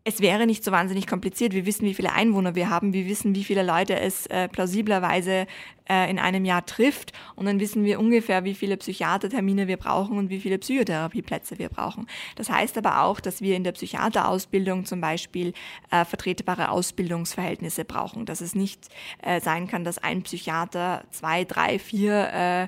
es 0.04 0.20
wäre 0.20 0.48
nicht 0.48 0.64
so 0.64 0.72
wahnsinnig 0.72 1.06
kompliziert. 1.06 1.54
Wir 1.54 1.66
wissen, 1.66 1.86
wie 1.86 1.94
viele 1.94 2.12
Einwohner 2.14 2.56
wir 2.56 2.70
haben. 2.70 2.92
Wir 2.92 3.06
wissen, 3.06 3.36
wie 3.36 3.44
viele 3.44 3.64
Leute 3.64 4.00
es 4.00 4.26
äh, 4.28 4.48
plausiblerweise 4.48 5.46
äh, 5.88 6.10
in 6.10 6.18
einem 6.18 6.44
Jahr 6.44 6.66
trifft. 6.66 7.14
Und 7.36 7.46
dann 7.46 7.60
wissen 7.60 7.84
wir 7.84 8.00
ungefähr, 8.00 8.44
wie 8.44 8.56
viele 8.56 8.78
Psychiatertermine 8.78 9.68
wir 9.68 9.78
brauchen 9.78 10.18
und 10.18 10.30
wie 10.30 10.40
viele 10.40 10.58
Psychotherapieplätze 10.58 11.60
wir 11.60 11.70
brauchen. 11.70 12.08
Das 12.36 12.50
heißt 12.50 12.80
aber 12.80 13.04
auch, 13.04 13.20
dass 13.20 13.42
wir 13.42 13.56
in 13.56 13.64
der 13.64 13.74
Psychiaterausbildung 13.74 14.86
zum 14.86 15.02
Beispiel 15.02 15.54
äh, 15.92 16.04
vertretbare 16.04 16.72
Ausbildungsverhältnisse 16.72 17.86
brauchen. 17.86 18.26
Dass 18.26 18.42
es 18.42 18.56
nicht 18.56 18.88
äh, 19.22 19.40
sein 19.40 19.68
kann, 19.68 19.84
dass 19.84 20.00
ein 20.00 20.24
Psychiater 20.24 21.04
zwei, 21.12 21.46
drei, 21.46 21.78
vier 21.78 22.34
äh, 22.34 22.68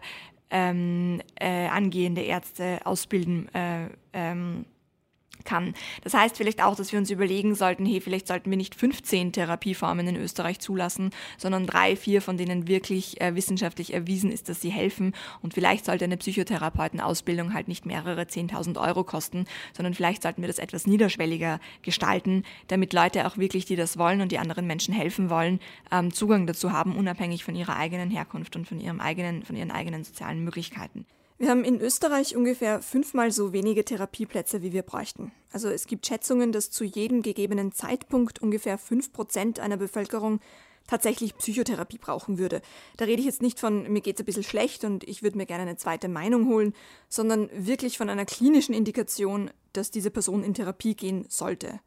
ähm, 0.51 1.19
äh, 1.39 1.67
angehende 1.67 2.21
Ärzte 2.21 2.79
ausbilden 2.83 3.53
äh, 3.55 3.87
ähm, 4.13 4.65
kann. 5.45 5.73
Das 6.03 6.13
heißt 6.13 6.37
vielleicht 6.37 6.63
auch, 6.63 6.75
dass 6.75 6.91
wir 6.91 6.99
uns 6.99 7.09
überlegen 7.09 7.55
sollten, 7.55 7.85
hey, 7.85 8.01
vielleicht 8.01 8.27
sollten 8.27 8.49
wir 8.49 8.57
nicht 8.57 8.75
15 8.75 9.31
Therapieformen 9.31 10.07
in 10.07 10.15
Österreich 10.15 10.59
zulassen, 10.59 11.11
sondern 11.37 11.67
drei, 11.67 11.95
vier, 11.95 12.21
von 12.21 12.37
denen 12.37 12.67
wirklich 12.67 13.21
äh, 13.21 13.35
wissenschaftlich 13.35 13.93
erwiesen 13.93 14.31
ist, 14.31 14.49
dass 14.49 14.61
sie 14.61 14.69
helfen. 14.69 15.13
Und 15.41 15.53
vielleicht 15.53 15.85
sollte 15.85 16.05
eine 16.05 16.17
Psychotherapeutenausbildung 16.17 17.53
halt 17.53 17.67
nicht 17.67 17.85
mehrere 17.85 18.23
10.000 18.23 18.79
Euro 18.79 19.03
kosten, 19.03 19.45
sondern 19.75 19.93
vielleicht 19.93 20.23
sollten 20.23 20.41
wir 20.41 20.47
das 20.47 20.59
etwas 20.59 20.87
niederschwelliger 20.87 21.59
gestalten, 21.81 22.43
damit 22.67 22.93
Leute 22.93 23.27
auch 23.27 23.37
wirklich, 23.37 23.65
die 23.65 23.75
das 23.75 23.97
wollen 23.97 24.21
und 24.21 24.31
die 24.31 24.39
anderen 24.39 24.67
Menschen 24.67 24.93
helfen 24.93 25.29
wollen, 25.29 25.59
ähm, 25.91 26.13
Zugang 26.13 26.47
dazu 26.47 26.71
haben, 26.71 26.95
unabhängig 26.95 27.43
von 27.43 27.55
ihrer 27.55 27.75
eigenen 27.75 28.09
Herkunft 28.09 28.55
und 28.55 28.67
von 28.67 28.79
ihrem 28.79 28.99
eigenen, 28.99 29.43
von 29.43 29.55
ihren 29.55 29.71
eigenen 29.71 30.03
sozialen 30.03 30.43
Möglichkeiten. 30.43 31.05
Wir 31.43 31.49
haben 31.49 31.65
in 31.65 31.81
Österreich 31.81 32.37
ungefähr 32.37 32.81
fünfmal 32.81 33.29
so 33.33 33.51
wenige 33.51 33.83
Therapieplätze, 33.83 34.61
wie 34.61 34.71
wir 34.71 34.81
bräuchten. 34.81 35.33
Also 35.51 35.67
es 35.67 35.87
gibt 35.87 36.07
Schätzungen, 36.07 36.53
dass 36.53 36.71
zu 36.71 36.85
jedem 36.85 37.21
gegebenen 37.21 37.73
Zeitpunkt 37.73 38.41
ungefähr 38.41 38.77
fünf 38.77 39.11
Prozent 39.11 39.59
einer 39.59 39.75
Bevölkerung 39.75 40.39
tatsächlich 40.87 41.37
Psychotherapie 41.37 41.97
brauchen 41.97 42.37
würde. 42.37 42.61
Da 42.95 43.03
rede 43.03 43.19
ich 43.19 43.25
jetzt 43.25 43.41
nicht 43.41 43.59
von, 43.59 43.91
mir 43.91 43.99
geht's 43.99 44.21
ein 44.21 44.25
bisschen 44.25 44.43
schlecht 44.43 44.85
und 44.85 45.03
ich 45.03 45.21
würde 45.21 45.37
mir 45.37 45.45
gerne 45.45 45.63
eine 45.63 45.75
zweite 45.75 46.07
Meinung 46.07 46.47
holen, 46.47 46.73
sondern 47.09 47.49
wirklich 47.53 47.97
von 47.97 48.09
einer 48.09 48.23
klinischen 48.23 48.73
Indikation, 48.73 49.51
dass 49.73 49.91
diese 49.91 50.11
Person 50.11 50.45
in 50.45 50.53
Therapie 50.53 50.95
gehen 50.95 51.25
sollte. 51.27 51.81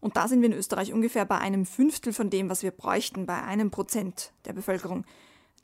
Und 0.00 0.16
da 0.16 0.28
sind 0.28 0.42
wir 0.42 0.48
in 0.48 0.56
Österreich 0.56 0.92
ungefähr 0.92 1.24
bei 1.24 1.38
einem 1.38 1.66
Fünftel 1.66 2.12
von 2.12 2.30
dem, 2.30 2.48
was 2.48 2.62
wir 2.62 2.70
bräuchten, 2.70 3.26
bei 3.26 3.42
einem 3.42 3.72
Prozent 3.72 4.30
der 4.44 4.52
Bevölkerung, 4.52 5.04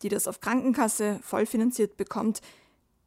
die 0.03 0.09
das 0.09 0.27
auf 0.27 0.41
Krankenkasse 0.41 1.21
vollfinanziert 1.23 1.97
bekommt. 1.97 2.41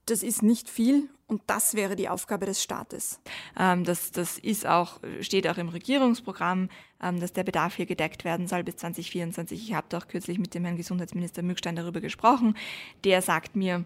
Das 0.06 0.22
ist 0.22 0.44
nicht 0.44 0.70
viel 0.70 1.10
und 1.28 1.42
das 1.48 1.74
wäre 1.74 1.96
die 1.96 2.10
Aufgabe 2.10 2.46
des 2.46 2.62
Staates. 2.62 3.20
Ähm, 3.58 3.84
das, 3.84 4.12
das 4.12 4.38
ist 4.38 4.68
auch, 4.68 5.00
steht 5.22 5.48
auch 5.48 5.58
im 5.58 5.70
Regierungsprogramm, 5.70 6.70
ähm, 7.02 7.20
dass 7.20 7.34
der 7.34 7.44
Bedarf 7.44 7.76
hier 7.76 7.88
gedeckt 7.88 8.24
werden 8.24 8.48
soll 8.48 8.64
bis 8.64 8.78
2024. 8.78 9.70
Ich 9.70 9.74
habe 9.74 9.88
doch 9.90 10.08
kürzlich 10.08 10.38
mit 10.38 10.54
dem 10.54 10.64
Herrn 10.66 10.78
Gesundheitsminister 10.78 11.42
Mückstein 11.42 11.76
darüber 11.76 12.02
gesprochen. 12.02 12.56
Der 13.04 13.22
sagt 13.24 13.56
mir, 13.56 13.86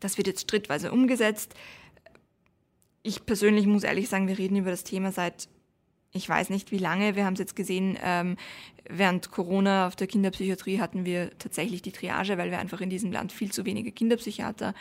das 0.00 0.16
wird 0.16 0.26
jetzt 0.26 0.50
schrittweise 0.50 0.90
umgesetzt. 0.90 1.54
Ich 3.02 3.24
persönlich 3.24 3.66
muss 3.66 3.84
ehrlich 3.84 4.08
sagen, 4.08 4.26
wir 4.26 4.38
reden 4.38 4.56
über 4.56 4.70
das 4.70 4.84
Thema 4.84 5.12
seit 5.12 5.48
ich 6.12 6.28
weiß 6.28 6.50
nicht 6.50 6.72
wie 6.72 6.78
lange. 6.78 7.14
Wir 7.14 7.24
haben 7.24 7.34
es 7.34 7.38
jetzt 7.38 7.54
gesehen, 7.54 7.96
ähm, 8.02 8.36
während 8.88 9.30
Corona 9.30 9.86
auf 9.86 9.94
der 9.94 10.08
Kinderpsychiatrie 10.08 10.80
hatten 10.80 11.04
wir 11.04 11.30
tatsächlich 11.38 11.82
die 11.82 11.92
Triage, 11.92 12.36
weil 12.36 12.50
wir 12.50 12.58
einfach 12.58 12.80
in 12.80 12.90
diesem 12.90 13.12
Land 13.12 13.32
viel 13.32 13.52
zu 13.52 13.64
wenige 13.64 13.92
Kinderpsychiater 13.92 14.74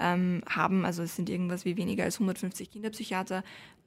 ähm, 0.00 0.42
haben. 0.48 0.84
Also 0.84 1.02
es 1.02 1.14
sind 1.14 1.30
irgendwas 1.30 1.64
wie 1.64 1.76
weniger 1.76 2.04
als 2.04 2.16
150 2.16 2.70
Kinderpsychiater 2.70 3.44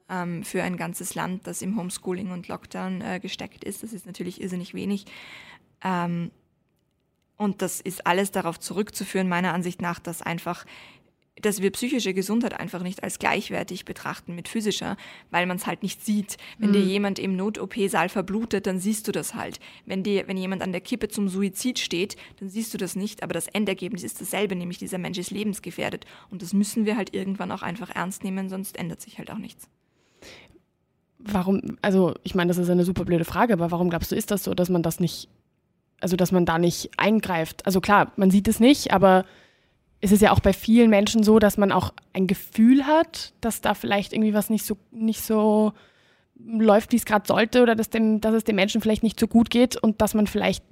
ähm, 0.08 0.44
für 0.44 0.62
ein 0.62 0.76
ganzes 0.76 1.14
Land, 1.14 1.46
das 1.46 1.62
im 1.62 1.76
Homeschooling 1.76 2.30
und 2.30 2.48
Lockdown 2.48 3.00
äh, 3.00 3.20
gesteckt 3.20 3.64
ist. 3.64 3.82
Das 3.82 3.92
ist 3.92 4.06
natürlich 4.06 4.40
irrsinnig 4.40 4.74
wenig. 4.74 5.06
Ähm, 5.82 6.30
und 7.36 7.62
das 7.62 7.80
ist 7.80 8.06
alles 8.06 8.30
darauf 8.30 8.60
zurückzuführen, 8.60 9.28
meiner 9.28 9.52
Ansicht 9.52 9.82
nach, 9.82 9.98
dass 9.98 10.22
einfach 10.22 10.64
dass 11.42 11.60
wir 11.60 11.70
psychische 11.72 12.14
Gesundheit 12.14 12.58
einfach 12.58 12.82
nicht 12.82 13.02
als 13.02 13.18
gleichwertig 13.18 13.84
betrachten 13.84 14.34
mit 14.34 14.48
physischer, 14.48 14.96
weil 15.30 15.46
man 15.46 15.56
es 15.56 15.66
halt 15.66 15.82
nicht 15.82 16.04
sieht. 16.04 16.36
Wenn 16.58 16.70
mhm. 16.70 16.74
dir 16.74 16.82
jemand 16.82 17.18
im 17.18 17.36
Not-OP-Saal 17.36 18.08
verblutet, 18.08 18.66
dann 18.66 18.78
siehst 18.78 19.08
du 19.08 19.12
das 19.12 19.34
halt. 19.34 19.58
Wenn, 19.84 20.04
dir, 20.04 20.28
wenn 20.28 20.36
jemand 20.36 20.62
an 20.62 20.70
der 20.70 20.80
Kippe 20.80 21.08
zum 21.08 21.28
Suizid 21.28 21.80
steht, 21.80 22.16
dann 22.38 22.48
siehst 22.48 22.72
du 22.72 22.78
das 22.78 22.94
nicht, 22.94 23.22
aber 23.22 23.34
das 23.34 23.48
Endergebnis 23.48 24.04
ist 24.04 24.20
dasselbe, 24.20 24.54
nämlich 24.54 24.78
dieser 24.78 24.98
Mensch 24.98 25.18
ist 25.18 25.32
lebensgefährdet. 25.32 26.06
Und 26.30 26.40
das 26.40 26.52
müssen 26.52 26.86
wir 26.86 26.96
halt 26.96 27.14
irgendwann 27.14 27.50
auch 27.50 27.62
einfach 27.62 27.90
ernst 27.90 28.22
nehmen, 28.22 28.48
sonst 28.48 28.78
ändert 28.78 29.00
sich 29.00 29.18
halt 29.18 29.30
auch 29.30 29.38
nichts. 29.38 29.68
Warum, 31.18 31.78
also 31.82 32.14
ich 32.22 32.34
meine, 32.34 32.48
das 32.48 32.58
ist 32.58 32.70
eine 32.70 32.84
super 32.84 33.04
blöde 33.04 33.24
Frage, 33.24 33.54
aber 33.54 33.70
warum 33.70 33.90
glaubst 33.90 34.12
du, 34.12 34.16
ist 34.16 34.30
das 34.30 34.44
so, 34.44 34.54
dass 34.54 34.68
man 34.68 34.82
das 34.82 35.00
nicht, 35.00 35.28
also 36.00 36.16
dass 36.16 36.30
man 36.30 36.46
da 36.46 36.58
nicht 36.58 36.90
eingreift? 36.96 37.66
Also 37.66 37.80
klar, 37.80 38.12
man 38.16 38.30
sieht 38.30 38.46
es 38.46 38.60
nicht, 38.60 38.92
aber 38.92 39.24
ist 40.04 40.12
es 40.12 40.20
ja 40.20 40.32
auch 40.32 40.40
bei 40.40 40.52
vielen 40.52 40.90
Menschen 40.90 41.22
so, 41.22 41.38
dass 41.38 41.56
man 41.56 41.72
auch 41.72 41.94
ein 42.12 42.26
Gefühl 42.26 42.86
hat, 42.86 43.32
dass 43.40 43.62
da 43.62 43.72
vielleicht 43.72 44.12
irgendwie 44.12 44.34
was 44.34 44.50
nicht 44.50 44.66
so, 44.66 44.76
nicht 44.90 45.22
so 45.22 45.72
läuft, 46.36 46.92
wie 46.92 46.96
es 46.96 47.06
gerade 47.06 47.26
sollte, 47.26 47.62
oder 47.62 47.74
dass, 47.74 47.88
dem, 47.88 48.20
dass 48.20 48.34
es 48.34 48.44
dem 48.44 48.56
Menschen 48.56 48.82
vielleicht 48.82 49.02
nicht 49.02 49.18
so 49.18 49.26
gut 49.26 49.48
geht 49.48 49.76
und 49.76 50.02
dass 50.02 50.12
man 50.12 50.26
vielleicht 50.26 50.62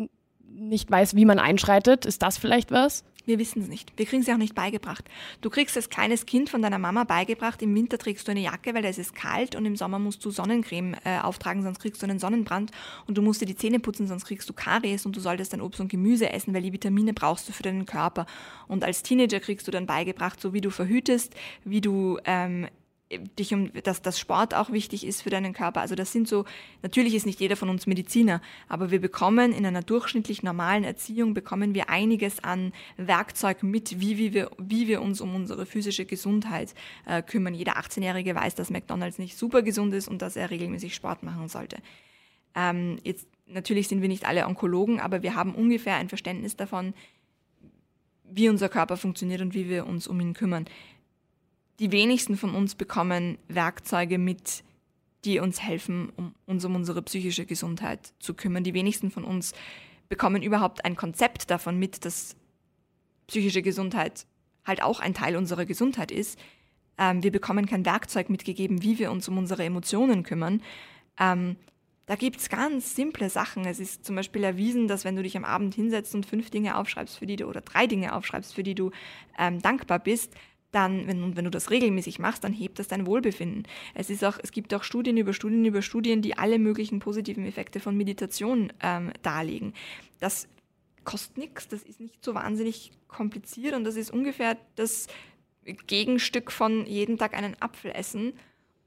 nicht 0.50 0.90
weiß, 0.90 1.16
wie 1.16 1.24
man 1.24 1.38
einschreitet. 1.38 2.04
Ist 2.04 2.20
das 2.20 2.36
vielleicht 2.36 2.72
was? 2.72 3.04
Wir 3.24 3.38
wissen 3.38 3.62
es 3.62 3.68
nicht. 3.68 3.92
Wir 3.96 4.06
kriegen 4.06 4.22
es 4.22 4.28
auch 4.28 4.36
nicht 4.36 4.54
beigebracht. 4.54 5.04
Du 5.40 5.50
kriegst 5.50 5.76
als 5.76 5.88
kleines 5.88 6.26
Kind 6.26 6.50
von 6.50 6.60
deiner 6.62 6.78
Mama 6.78 7.04
beigebracht, 7.04 7.62
im 7.62 7.74
Winter 7.74 7.98
trägst 7.98 8.26
du 8.26 8.32
eine 8.32 8.40
Jacke, 8.40 8.74
weil 8.74 8.82
da 8.82 8.88
ist 8.88 8.98
es 8.98 9.12
kalt 9.12 9.54
und 9.54 9.64
im 9.64 9.76
Sommer 9.76 9.98
musst 9.98 10.24
du 10.24 10.30
Sonnencreme 10.30 10.96
äh, 11.04 11.18
auftragen, 11.20 11.62
sonst 11.62 11.78
kriegst 11.78 12.02
du 12.02 12.06
einen 12.06 12.18
Sonnenbrand 12.18 12.72
und 13.06 13.16
du 13.16 13.22
musst 13.22 13.40
dir 13.40 13.46
die 13.46 13.56
Zähne 13.56 13.78
putzen, 13.78 14.06
sonst 14.06 14.24
kriegst 14.24 14.48
du 14.48 14.52
Karies 14.52 15.06
und 15.06 15.14
du 15.14 15.20
solltest 15.20 15.52
dann 15.52 15.60
Obst 15.60 15.80
und 15.80 15.88
Gemüse 15.88 16.30
essen, 16.30 16.52
weil 16.54 16.62
die 16.62 16.72
Vitamine 16.72 17.14
brauchst 17.14 17.48
du 17.48 17.52
für 17.52 17.62
deinen 17.62 17.86
Körper. 17.86 18.26
Und 18.66 18.84
als 18.84 19.02
Teenager 19.02 19.40
kriegst 19.40 19.66
du 19.66 19.70
dann 19.70 19.86
beigebracht, 19.86 20.40
so 20.40 20.52
wie 20.52 20.60
du 20.60 20.70
verhütest, 20.70 21.34
wie 21.64 21.80
du 21.80 22.18
ähm, 22.24 22.66
dich 23.18 23.54
um, 23.54 23.72
dass 23.82 24.02
das 24.02 24.18
Sport 24.18 24.54
auch 24.54 24.70
wichtig 24.70 25.06
ist 25.06 25.22
für 25.22 25.30
deinen 25.30 25.52
Körper. 25.52 25.80
Also 25.80 25.94
das 25.94 26.12
sind 26.12 26.28
so, 26.28 26.44
natürlich 26.82 27.14
ist 27.14 27.26
nicht 27.26 27.40
jeder 27.40 27.56
von 27.56 27.68
uns 27.68 27.86
Mediziner, 27.86 28.40
aber 28.68 28.90
wir 28.90 29.00
bekommen 29.00 29.52
in 29.52 29.66
einer 29.66 29.82
durchschnittlich 29.82 30.42
normalen 30.42 30.84
Erziehung 30.84 31.34
bekommen 31.34 31.74
wir 31.74 31.90
einiges 31.90 32.42
an 32.42 32.72
Werkzeug 32.96 33.62
mit, 33.62 34.00
wie, 34.00 34.18
wie, 34.18 34.32
wir, 34.32 34.50
wie 34.58 34.88
wir 34.88 35.02
uns 35.02 35.20
um 35.20 35.34
unsere 35.34 35.66
physische 35.66 36.04
Gesundheit 36.04 36.74
äh, 37.06 37.22
kümmern. 37.22 37.54
Jeder 37.54 37.76
18-Jährige 37.76 38.34
weiß, 38.34 38.54
dass 38.54 38.70
McDonalds 38.70 39.18
nicht 39.18 39.36
super 39.36 39.62
gesund 39.62 39.94
ist 39.94 40.08
und 40.08 40.22
dass 40.22 40.36
er 40.36 40.50
regelmäßig 40.50 40.94
Sport 40.94 41.22
machen 41.22 41.48
sollte. 41.48 41.78
Ähm, 42.54 42.98
jetzt, 43.04 43.26
natürlich 43.46 43.88
sind 43.88 44.02
wir 44.02 44.08
nicht 44.08 44.26
alle 44.26 44.46
Onkologen, 44.46 45.00
aber 45.00 45.22
wir 45.22 45.34
haben 45.34 45.54
ungefähr 45.54 45.96
ein 45.96 46.08
Verständnis 46.08 46.56
davon, 46.56 46.94
wie 48.34 48.48
unser 48.48 48.68
Körper 48.68 48.96
funktioniert 48.96 49.42
und 49.42 49.54
wie 49.54 49.68
wir 49.68 49.86
uns 49.86 50.06
um 50.06 50.18
ihn 50.20 50.34
kümmern 50.34 50.66
die 51.82 51.90
wenigsten 51.90 52.36
von 52.36 52.54
uns 52.54 52.76
bekommen 52.76 53.38
Werkzeuge 53.48 54.16
mit, 54.16 54.62
die 55.24 55.40
uns 55.40 55.60
helfen, 55.60 56.12
um 56.14 56.32
uns 56.46 56.64
um 56.64 56.76
unsere 56.76 57.02
psychische 57.02 57.44
Gesundheit 57.44 58.12
zu 58.20 58.34
kümmern. 58.34 58.62
Die 58.62 58.72
wenigsten 58.72 59.10
von 59.10 59.24
uns 59.24 59.52
bekommen 60.08 60.42
überhaupt 60.42 60.84
ein 60.84 60.94
Konzept 60.94 61.50
davon 61.50 61.80
mit, 61.80 62.04
dass 62.04 62.36
psychische 63.26 63.62
Gesundheit 63.62 64.26
halt 64.64 64.80
auch 64.80 65.00
ein 65.00 65.12
Teil 65.12 65.34
unserer 65.34 65.64
Gesundheit 65.64 66.12
ist. 66.12 66.38
Ähm, 66.98 67.24
wir 67.24 67.32
bekommen 67.32 67.66
kein 67.66 67.84
Werkzeug 67.84 68.30
mitgegeben, 68.30 68.84
wie 68.84 69.00
wir 69.00 69.10
uns 69.10 69.28
um 69.28 69.36
unsere 69.36 69.64
Emotionen 69.64 70.22
kümmern. 70.22 70.62
Ähm, 71.18 71.56
da 72.06 72.14
gibt 72.14 72.36
es 72.36 72.48
ganz 72.48 72.94
simple 72.94 73.28
Sachen. 73.28 73.64
Es 73.64 73.80
ist 73.80 74.04
zum 74.04 74.14
Beispiel 74.14 74.44
erwiesen, 74.44 74.86
dass 74.86 75.04
wenn 75.04 75.16
du 75.16 75.22
dich 75.24 75.36
am 75.36 75.44
Abend 75.44 75.74
hinsetzt 75.74 76.14
und 76.14 76.26
fünf 76.26 76.50
Dinge 76.50 76.76
aufschreibst, 76.76 77.18
für 77.18 77.26
die 77.26 77.36
du 77.36 77.46
oder 77.46 77.60
drei 77.60 77.88
Dinge 77.88 78.14
aufschreibst, 78.14 78.54
für 78.54 78.62
die 78.62 78.76
du 78.76 78.92
ähm, 79.36 79.60
dankbar 79.60 79.98
bist, 79.98 80.32
dann, 80.72 81.06
wenn, 81.06 81.36
wenn 81.36 81.44
du 81.44 81.50
das 81.50 81.70
regelmäßig 81.70 82.18
machst, 82.18 82.42
dann 82.44 82.52
hebt 82.52 82.78
das 82.78 82.88
dein 82.88 83.06
Wohlbefinden. 83.06 83.64
Es, 83.94 84.10
ist 84.10 84.24
auch, 84.24 84.38
es 84.42 84.50
gibt 84.50 84.74
auch 84.74 84.82
Studien 84.82 85.16
über 85.16 85.32
Studien 85.32 85.64
über 85.64 85.82
Studien, 85.82 86.22
die 86.22 86.36
alle 86.36 86.58
möglichen 86.58 86.98
positiven 86.98 87.46
Effekte 87.46 87.78
von 87.78 87.96
Meditation 87.96 88.72
ähm, 88.82 89.12
darlegen. 89.22 89.74
Das 90.18 90.48
kostet 91.04 91.36
nichts, 91.36 91.68
das 91.68 91.82
ist 91.82 92.00
nicht 92.00 92.24
so 92.24 92.34
wahnsinnig 92.34 92.92
kompliziert 93.08 93.74
und 93.74 93.84
das 93.84 93.96
ist 93.96 94.10
ungefähr 94.10 94.56
das 94.76 95.08
Gegenstück 95.86 96.50
von 96.50 96.86
jeden 96.86 97.18
Tag 97.18 97.34
einen 97.34 97.56
Apfel 97.60 97.92
essen 97.92 98.32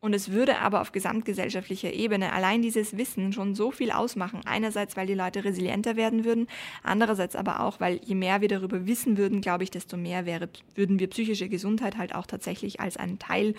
und 0.05 0.13
es 0.13 0.29
würde 0.29 0.59
aber 0.59 0.81
auf 0.81 0.91
gesamtgesellschaftlicher 0.91 1.91
Ebene 1.91 2.31
allein 2.31 2.61
dieses 2.61 2.95
Wissen 2.95 3.33
schon 3.33 3.55
so 3.55 3.71
viel 3.71 3.89
ausmachen. 3.89 4.41
Einerseits, 4.45 4.95
weil 4.95 5.07
die 5.07 5.15
Leute 5.15 5.43
resilienter 5.43 5.95
werden 5.95 6.25
würden, 6.25 6.45
andererseits 6.83 7.35
aber 7.35 7.61
auch, 7.61 7.79
weil 7.79 7.99
je 8.05 8.13
mehr 8.13 8.39
wir 8.39 8.47
darüber 8.47 8.85
wissen 8.85 9.17
würden, 9.17 9.41
glaube 9.41 9.63
ich, 9.63 9.71
desto 9.71 9.97
mehr 9.97 10.27
wäre, 10.27 10.47
würden 10.75 10.99
wir 10.99 11.09
psychische 11.09 11.49
Gesundheit 11.49 11.97
halt 11.97 12.13
auch 12.13 12.27
tatsächlich 12.27 12.79
als 12.79 12.97
einen 12.97 13.17
Teil 13.17 13.55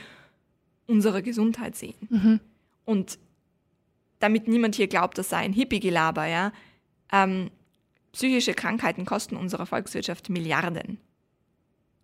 unserer 0.87 1.21
Gesundheit 1.21 1.75
sehen. 1.75 1.97
Mhm. 2.11 2.41
Und 2.85 3.19
damit 4.21 4.47
niemand 4.47 4.77
hier 4.77 4.87
glaubt, 4.87 5.19
das 5.19 5.29
sei 5.29 5.39
ein 5.39 5.53
Hippie-Gelaber, 5.53 6.27
ja, 6.27 6.53
ähm, 7.11 7.51
psychische 8.13 8.55
Krankheiten 8.55 9.05
kosten 9.05 9.35
unserer 9.35 9.67
Volkswirtschaft 9.67 10.31
Milliarden. 10.31 10.99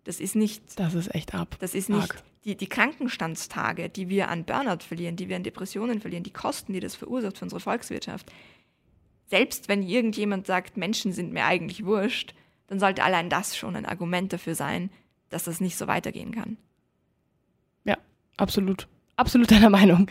Das 0.03 0.19
ist 0.19 0.35
nicht. 0.35 0.77
Das 0.77 0.95
ist 0.95 1.15
echt 1.15 1.33
ab. 1.33 1.55
Das 1.61 1.73
ist 1.73 1.87
nicht 1.89 2.13
die, 2.45 2.55
die 2.55 2.67
Krankenstandstage, 2.67 3.89
die 3.89 4.09
wir 4.09 4.29
an 4.29 4.43
Burnout 4.43 4.83
verlieren, 4.85 5.15
die 5.15 5.29
wir 5.29 5.35
an 5.35 5.43
Depressionen 5.43 6.01
verlieren, 6.01 6.23
die 6.23 6.33
Kosten, 6.33 6.73
die 6.73 6.79
das 6.79 6.95
verursacht 6.95 7.37
für 7.37 7.45
unsere 7.45 7.61
Volkswirtschaft. 7.61 8.31
Selbst 9.27 9.69
wenn 9.69 9.81
irgendjemand 9.81 10.45
sagt, 10.45 10.77
Menschen 10.77 11.13
sind 11.13 11.31
mir 11.31 11.45
eigentlich 11.45 11.85
wurscht, 11.85 12.33
dann 12.67 12.79
sollte 12.79 13.03
allein 13.03 13.29
das 13.29 13.57
schon 13.57 13.75
ein 13.75 13.85
Argument 13.85 14.33
dafür 14.33 14.55
sein, 14.55 14.89
dass 15.29 15.45
das 15.45 15.61
nicht 15.61 15.77
so 15.77 15.87
weitergehen 15.87 16.31
kann. 16.31 16.57
Ja, 17.85 17.97
absolut. 18.37 18.87
Absolut 19.15 19.51
deiner 19.51 19.69
Meinung. 19.69 20.07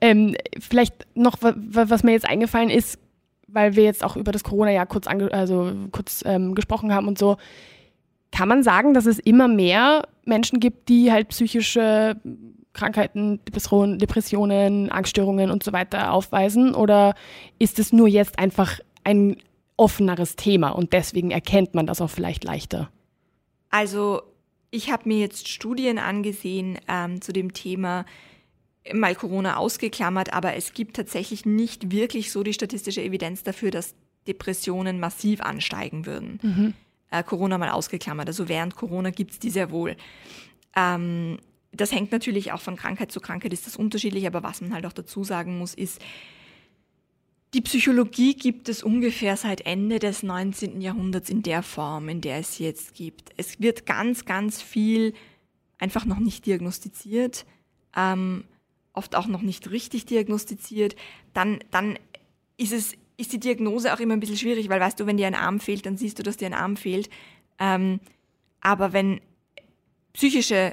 Ähm, 0.00 0.36
vielleicht 0.58 1.06
noch, 1.14 1.36
was 1.40 2.02
mir 2.02 2.12
jetzt 2.12 2.28
eingefallen 2.28 2.70
ist, 2.70 2.98
weil 3.46 3.76
wir 3.76 3.84
jetzt 3.84 4.04
auch 4.04 4.16
über 4.16 4.32
das 4.32 4.44
Corona-Jahr 4.44 4.86
kurz, 4.86 5.06
also 5.06 5.72
kurz 5.90 6.22
ähm, 6.26 6.54
gesprochen 6.54 6.92
haben 6.92 7.08
und 7.08 7.18
so. 7.18 7.36
Kann 8.30 8.48
man 8.48 8.62
sagen, 8.62 8.94
dass 8.94 9.06
es 9.06 9.18
immer 9.18 9.48
mehr 9.48 10.06
Menschen 10.24 10.60
gibt, 10.60 10.88
die 10.88 11.10
halt 11.10 11.28
psychische 11.28 12.16
Krankheiten, 12.72 13.40
Depressionen, 13.44 14.90
Angststörungen 14.90 15.50
und 15.50 15.62
so 15.62 15.72
weiter 15.72 16.12
aufweisen? 16.12 16.74
Oder 16.74 17.14
ist 17.58 17.78
es 17.78 17.92
nur 17.92 18.06
jetzt 18.06 18.38
einfach 18.38 18.78
ein 19.04 19.36
offeneres 19.76 20.36
Thema 20.36 20.70
und 20.70 20.92
deswegen 20.92 21.30
erkennt 21.30 21.74
man 21.74 21.86
das 21.86 22.00
auch 22.00 22.10
vielleicht 22.10 22.44
leichter? 22.44 22.90
Also 23.70 24.22
ich 24.70 24.92
habe 24.92 25.08
mir 25.08 25.18
jetzt 25.18 25.48
Studien 25.48 25.98
angesehen 25.98 26.78
ähm, 26.88 27.20
zu 27.20 27.32
dem 27.32 27.52
Thema, 27.52 28.04
mal 28.92 29.14
Corona 29.14 29.56
ausgeklammert, 29.56 30.32
aber 30.32 30.54
es 30.54 30.72
gibt 30.72 30.96
tatsächlich 30.96 31.46
nicht 31.46 31.90
wirklich 31.90 32.32
so 32.32 32.42
die 32.42 32.52
statistische 32.52 33.02
Evidenz 33.02 33.42
dafür, 33.42 33.70
dass 33.70 33.94
Depressionen 34.26 35.00
massiv 35.00 35.40
ansteigen 35.40 36.06
würden. 36.06 36.38
Mhm 36.42 36.74
äh, 37.10 37.22
Corona 37.22 37.58
mal 37.58 37.70
ausgeklammert. 37.70 38.28
Also 38.28 38.48
während 38.48 38.76
Corona 38.76 39.10
gibt 39.10 39.32
es 39.32 39.38
die 39.38 39.50
sehr 39.50 39.70
wohl. 39.70 39.96
Ähm, 40.76 41.38
das 41.72 41.92
hängt 41.92 42.12
natürlich 42.12 42.52
auch 42.52 42.60
von 42.60 42.76
Krankheit 42.76 43.12
zu 43.12 43.20
Krankheit, 43.20 43.52
ist 43.52 43.66
das 43.66 43.76
unterschiedlich, 43.76 44.26
aber 44.26 44.42
was 44.42 44.60
man 44.60 44.72
halt 44.72 44.86
auch 44.86 44.92
dazu 44.92 45.24
sagen 45.24 45.58
muss, 45.58 45.74
ist, 45.74 46.00
die 47.54 47.60
Psychologie 47.62 48.34
gibt 48.34 48.68
es 48.68 48.82
ungefähr 48.82 49.36
seit 49.36 49.62
Ende 49.62 49.98
des 49.98 50.22
19. 50.22 50.80
Jahrhunderts 50.82 51.30
in 51.30 51.42
der 51.42 51.62
Form, 51.62 52.08
in 52.08 52.20
der 52.20 52.38
es 52.38 52.56
sie 52.56 52.64
jetzt 52.64 52.94
gibt. 52.94 53.30
Es 53.38 53.60
wird 53.60 53.86
ganz, 53.86 54.26
ganz 54.26 54.60
viel 54.60 55.14
einfach 55.78 56.04
noch 56.04 56.18
nicht 56.18 56.44
diagnostiziert. 56.44 57.46
Ähm, 57.96 58.44
oft 58.92 59.14
auch 59.14 59.26
noch 59.26 59.42
nicht 59.42 59.70
richtig 59.70 60.04
diagnostiziert, 60.06 60.96
dann, 61.32 61.60
dann 61.70 61.98
ist, 62.58 62.72
es, 62.72 62.94
ist 63.18 63.32
die 63.32 63.40
Diagnose 63.40 63.92
auch 63.92 64.00
immer 64.00 64.14
ein 64.14 64.20
bisschen 64.20 64.38
schwierig, 64.38 64.70
weil 64.70 64.80
weißt 64.80 64.98
du, 64.98 65.06
wenn 65.06 65.18
dir 65.18 65.26
ein 65.26 65.34
Arm 65.34 65.60
fehlt, 65.60 65.84
dann 65.84 65.98
siehst 65.98 66.18
du, 66.18 66.22
dass 66.22 66.38
dir 66.38 66.46
ein 66.46 66.54
Arm 66.54 66.76
fehlt. 66.76 67.10
Ähm, 67.58 68.00
aber 68.60 68.92
wenn 68.92 69.20
psychische 70.12 70.72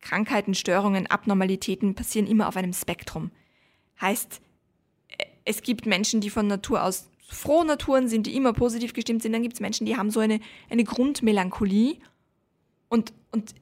Krankheiten, 0.00 0.54
Störungen, 0.54 1.06
Abnormalitäten 1.06 1.94
passieren 1.94 2.26
immer 2.26 2.48
auf 2.48 2.56
einem 2.56 2.72
Spektrum. 2.72 3.30
Heißt, 4.00 4.40
es 5.44 5.62
gibt 5.62 5.86
Menschen, 5.86 6.20
die 6.20 6.30
von 6.30 6.46
Natur 6.46 6.82
aus 6.82 7.08
frohe 7.28 7.66
Naturen 7.66 8.08
sind, 8.08 8.26
die 8.26 8.36
immer 8.36 8.52
positiv 8.52 8.92
gestimmt 8.92 9.22
sind. 9.22 9.32
Dann 9.32 9.42
gibt 9.42 9.54
es 9.54 9.60
Menschen, 9.60 9.84
die 9.84 9.96
haben 9.96 10.10
so 10.10 10.20
eine, 10.20 10.40
eine 10.70 10.84
Grundmelancholie. 10.84 11.96
Und, 12.88 13.12
und, 13.32 13.54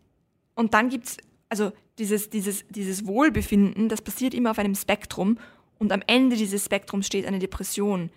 und 0.55 0.75
dann 0.75 0.89
gibt 0.89 1.07
es, 1.07 1.17
also 1.49 1.73
dieses, 1.99 2.31
dieses, 2.31 2.65
dieses 2.69 3.07
Wohlbefinden, 3.07 3.89
das 3.89 4.03
passiert 4.03 4.35
immer 4.35 4.51
auf 4.51 4.59
einem 4.59 4.75
Spektrum. 4.75 5.39
Und 5.85 5.93
am 5.93 6.03
Ende 6.07 6.35
dieses 6.35 6.65
Spektrums 6.65 7.07
steht 7.07 7.27
eine 7.27 7.39
Depression. 7.39 8.09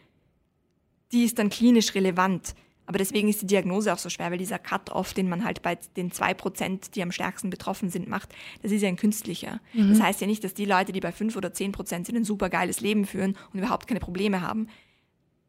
Die 1.11 1.25
ist 1.25 1.37
dann 1.37 1.49
klinisch 1.49 1.93
relevant. 1.95 2.55
Aber 2.85 2.97
deswegen 2.97 3.27
ist 3.27 3.41
die 3.41 3.45
Diagnose 3.45 3.91
auch 3.91 3.97
so 3.97 4.09
schwer, 4.09 4.31
weil 4.31 4.37
dieser 4.37 4.57
Cut-off, 4.57 5.13
den 5.13 5.27
man 5.27 5.43
halt 5.43 5.61
bei 5.61 5.77
den 5.97 6.09
zwei 6.09 6.33
Prozent, 6.33 6.95
die 6.95 7.03
am 7.03 7.11
stärksten 7.11 7.49
betroffen 7.49 7.89
sind, 7.89 8.07
macht, 8.07 8.33
das 8.61 8.71
ist 8.71 8.81
ja 8.81 8.87
ein 8.87 8.95
künstlicher. 8.95 9.59
Mhm. 9.73 9.89
Das 9.89 10.01
heißt 10.01 10.21
ja 10.21 10.27
nicht, 10.27 10.45
dass 10.45 10.53
die 10.53 10.63
Leute, 10.63 10.93
die 10.93 11.01
bei 11.01 11.11
fünf 11.11 11.35
oder 11.35 11.51
zehn 11.51 11.73
Prozent 11.73 12.05
sind, 12.05 12.15
ein 12.15 12.23
super 12.23 12.49
geiles 12.49 12.79
Leben 12.79 13.05
führen 13.05 13.37
und 13.51 13.59
überhaupt 13.59 13.85
keine 13.87 13.99
Probleme 13.99 14.41
haben. 14.41 14.69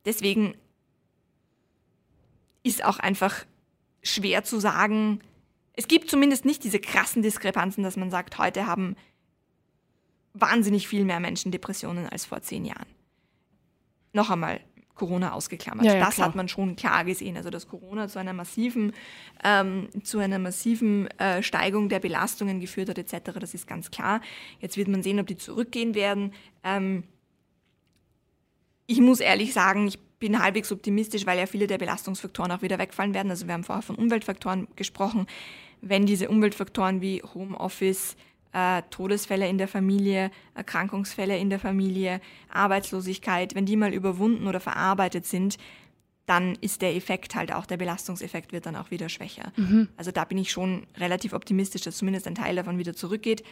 Deswegen 0.05 0.55
ist 2.65 2.85
auch 2.85 2.99
einfach 2.99 3.47
schwer 4.03 4.43
zu 4.43 4.59
sagen, 4.59 5.21
es 5.75 5.87
gibt 5.87 6.11
zumindest 6.11 6.45
nicht 6.45 6.65
diese 6.65 6.81
krassen 6.81 7.23
Diskrepanzen, 7.23 7.85
dass 7.85 7.97
man 7.97 8.11
sagt, 8.11 8.39
heute 8.39 8.67
haben 8.67 8.97
wahnsinnig 10.35 10.89
viel 10.89 11.05
mehr 11.05 11.21
Menschen 11.21 11.53
Depressionen 11.53 12.09
als 12.09 12.25
vor 12.25 12.43
zehn 12.43 12.65
Jahren. 12.65 12.87
Noch 14.13 14.31
einmal, 14.31 14.61
Corona 14.99 15.33
ausgeklammert. 15.33 15.87
Ja, 15.87 15.95
ja, 15.95 16.01
das 16.01 16.17
klar. 16.17 16.29
hat 16.29 16.35
man 16.35 16.49
schon 16.49 16.77
klar 16.77 17.05
gesehen. 17.05 17.37
Also 17.37 17.49
dass 17.49 17.69
Corona 17.69 18.09
zu 18.09 18.19
einer 18.19 18.35
massiven, 18.35 18.93
ähm, 19.43 19.89
zu 20.03 20.19
einer 20.19 20.39
massiven 20.39 21.07
äh, 21.19 21.43
Steigung 21.43 21.89
der 21.89 22.01
Belastungen 22.01 22.61
geführt 22.61 22.91
hat, 22.91 22.99
etc. 22.99 23.39
Das 23.41 23.55
ist 23.55 23.67
ganz 23.67 23.91
klar. 23.91 24.21
Jetzt 24.61 24.77
wird 24.77 24.89
man 24.89 25.03
sehen, 25.03 25.21
ob 25.21 25.27
die 25.27 25.37
zurückgehen 25.37 25.95
werden. 25.95 26.35
Ähm, 26.65 27.05
ich 28.87 29.01
muss 29.01 29.21
ehrlich 29.21 29.53
sagen, 29.53 29.87
ich 29.87 29.99
bin 30.19 30.43
halbwegs 30.43 30.73
optimistisch, 30.73 31.27
weil 31.27 31.39
ja 31.39 31.47
viele 31.47 31.67
der 31.67 31.79
Belastungsfaktoren 31.79 32.51
auch 32.53 32.63
wieder 32.63 32.79
wegfallen 32.79 33.15
werden. 33.15 33.31
Also 33.31 33.47
wir 33.47 33.55
haben 33.55 33.65
vorher 33.65 33.83
von 33.83 33.97
Umweltfaktoren 33.97 34.67
gesprochen. 34.77 35.27
Wenn 35.81 36.07
diese 36.07 36.29
Umweltfaktoren 36.29 37.01
wie 37.01 37.23
Homeoffice, 37.23 38.17
äh, 38.53 38.83
Todesfälle 38.91 39.49
in 39.49 39.59
der 39.59 39.69
Familie, 39.69 40.31
Erkrankungsfälle 40.55 41.37
in 41.39 41.51
der 41.51 41.59
Familie, 41.59 42.21
Arbeitslosigkeit, 42.53 43.55
wenn 43.55 43.67
die 43.67 43.77
mal 43.77 43.93
überwunden 43.93 44.47
oder 44.47 44.61
verarbeitet 44.61 45.27
sind, 45.27 45.59
dann 46.27 46.57
ist 46.61 46.83
der 46.83 46.95
Effekt 46.95 47.35
halt 47.35 47.53
auch, 47.53 47.65
der 47.65 47.79
Belastungseffekt 47.79 48.53
wird 48.53 48.67
dann 48.67 48.77
auch 48.77 48.91
wieder 48.91 49.09
schwächer. 49.09 49.53
Mhm. 49.57 49.89
Also 49.97 50.11
da 50.11 50.25
bin 50.25 50.37
ich 50.37 50.51
schon 50.51 50.87
relativ 50.99 51.33
optimistisch, 51.33 51.83
dass 51.83 51.97
zumindest 51.97 52.27
ein 52.27 52.35
Teil 52.35 52.55
davon 52.57 52.79
wieder 52.79 52.95
zurückgeht. 52.95 53.43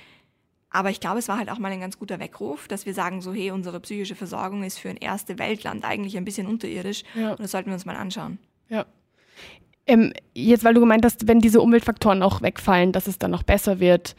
Aber 0.69 0.91
ich 0.91 1.01
glaube, 1.01 1.19
es 1.19 1.29
war 1.29 1.39
halt 1.39 1.49
auch 1.49 1.59
mal 1.59 1.73
ein 1.73 1.81
ganz 1.81 1.99
guter 1.99 2.19
Weckruf, 2.21 2.69
dass 2.69 2.85
wir 2.85 2.93
sagen, 2.93 3.23
so 3.23 3.33
hey, 3.33 3.51
unsere 3.51 3.81
psychische 3.81 4.15
Versorgung 4.15 4.63
ist 4.63 4.79
für 4.79 4.91
ein 4.91 4.99
erste 4.99 5.39
Weltland 5.39 5.85
eigentlich 5.85 6.19
ein 6.19 6.25
bisschen 6.27 6.47
unterirdisch 6.47 7.03
ja. 7.15 7.31
und 7.31 7.41
das 7.41 7.53
sollten 7.53 7.71
wir 7.71 7.75
uns 7.75 7.87
mal 7.87 7.97
anschauen. 7.97 8.39
Ja. 8.69 8.85
Ähm, 9.87 10.13
jetzt, 10.35 10.65
weil 10.65 10.75
du 10.75 10.81
gemeint 10.81 11.05
hast, 11.05 11.29
wenn 11.29 11.41
diese 11.41 11.61
Umweltfaktoren 11.61 12.23
auch 12.23 12.43
wegfallen, 12.43 12.93
dass 12.93 13.07
es 13.07 13.19
dann 13.19 13.31
noch 13.31 13.45
besser 13.45 13.81
wird. 13.81 14.17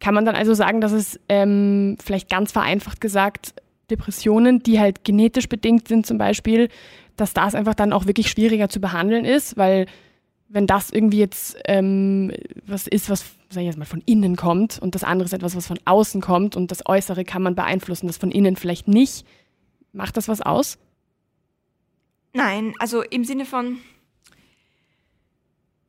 Kann 0.00 0.14
man 0.14 0.24
dann 0.24 0.34
also 0.34 0.54
sagen, 0.54 0.80
dass 0.80 0.92
es 0.92 1.18
ähm, 1.28 1.96
vielleicht 2.02 2.28
ganz 2.28 2.52
vereinfacht 2.52 3.00
gesagt 3.00 3.54
Depressionen, 3.90 4.62
die 4.62 4.80
halt 4.80 5.04
genetisch 5.04 5.48
bedingt 5.48 5.88
sind 5.88 6.06
zum 6.06 6.18
Beispiel, 6.18 6.68
dass 7.16 7.32
das 7.32 7.54
einfach 7.54 7.74
dann 7.74 7.92
auch 7.92 8.06
wirklich 8.06 8.30
schwieriger 8.30 8.68
zu 8.68 8.80
behandeln 8.80 9.24
ist, 9.24 9.56
weil 9.56 9.86
wenn 10.48 10.66
das 10.66 10.90
irgendwie 10.90 11.18
jetzt 11.18 11.56
ähm, 11.66 12.32
was 12.66 12.86
ist, 12.86 13.10
was 13.10 13.24
sag 13.48 13.60
ich 13.60 13.66
jetzt 13.66 13.78
mal 13.78 13.84
von 13.84 14.02
innen 14.06 14.36
kommt 14.36 14.78
und 14.78 14.94
das 14.94 15.04
andere 15.04 15.26
ist 15.26 15.32
etwas, 15.32 15.56
was 15.56 15.66
von 15.66 15.78
außen 15.84 16.20
kommt 16.20 16.56
und 16.56 16.70
das 16.70 16.86
Äußere 16.86 17.24
kann 17.24 17.42
man 17.42 17.54
beeinflussen, 17.54 18.06
das 18.06 18.16
von 18.16 18.30
innen 18.30 18.56
vielleicht 18.56 18.88
nicht, 18.88 19.26
macht 19.92 20.16
das 20.16 20.28
was 20.28 20.40
aus? 20.40 20.78
Nein, 22.32 22.74
also 22.78 23.02
im 23.02 23.24
Sinne 23.24 23.44
von, 23.44 23.78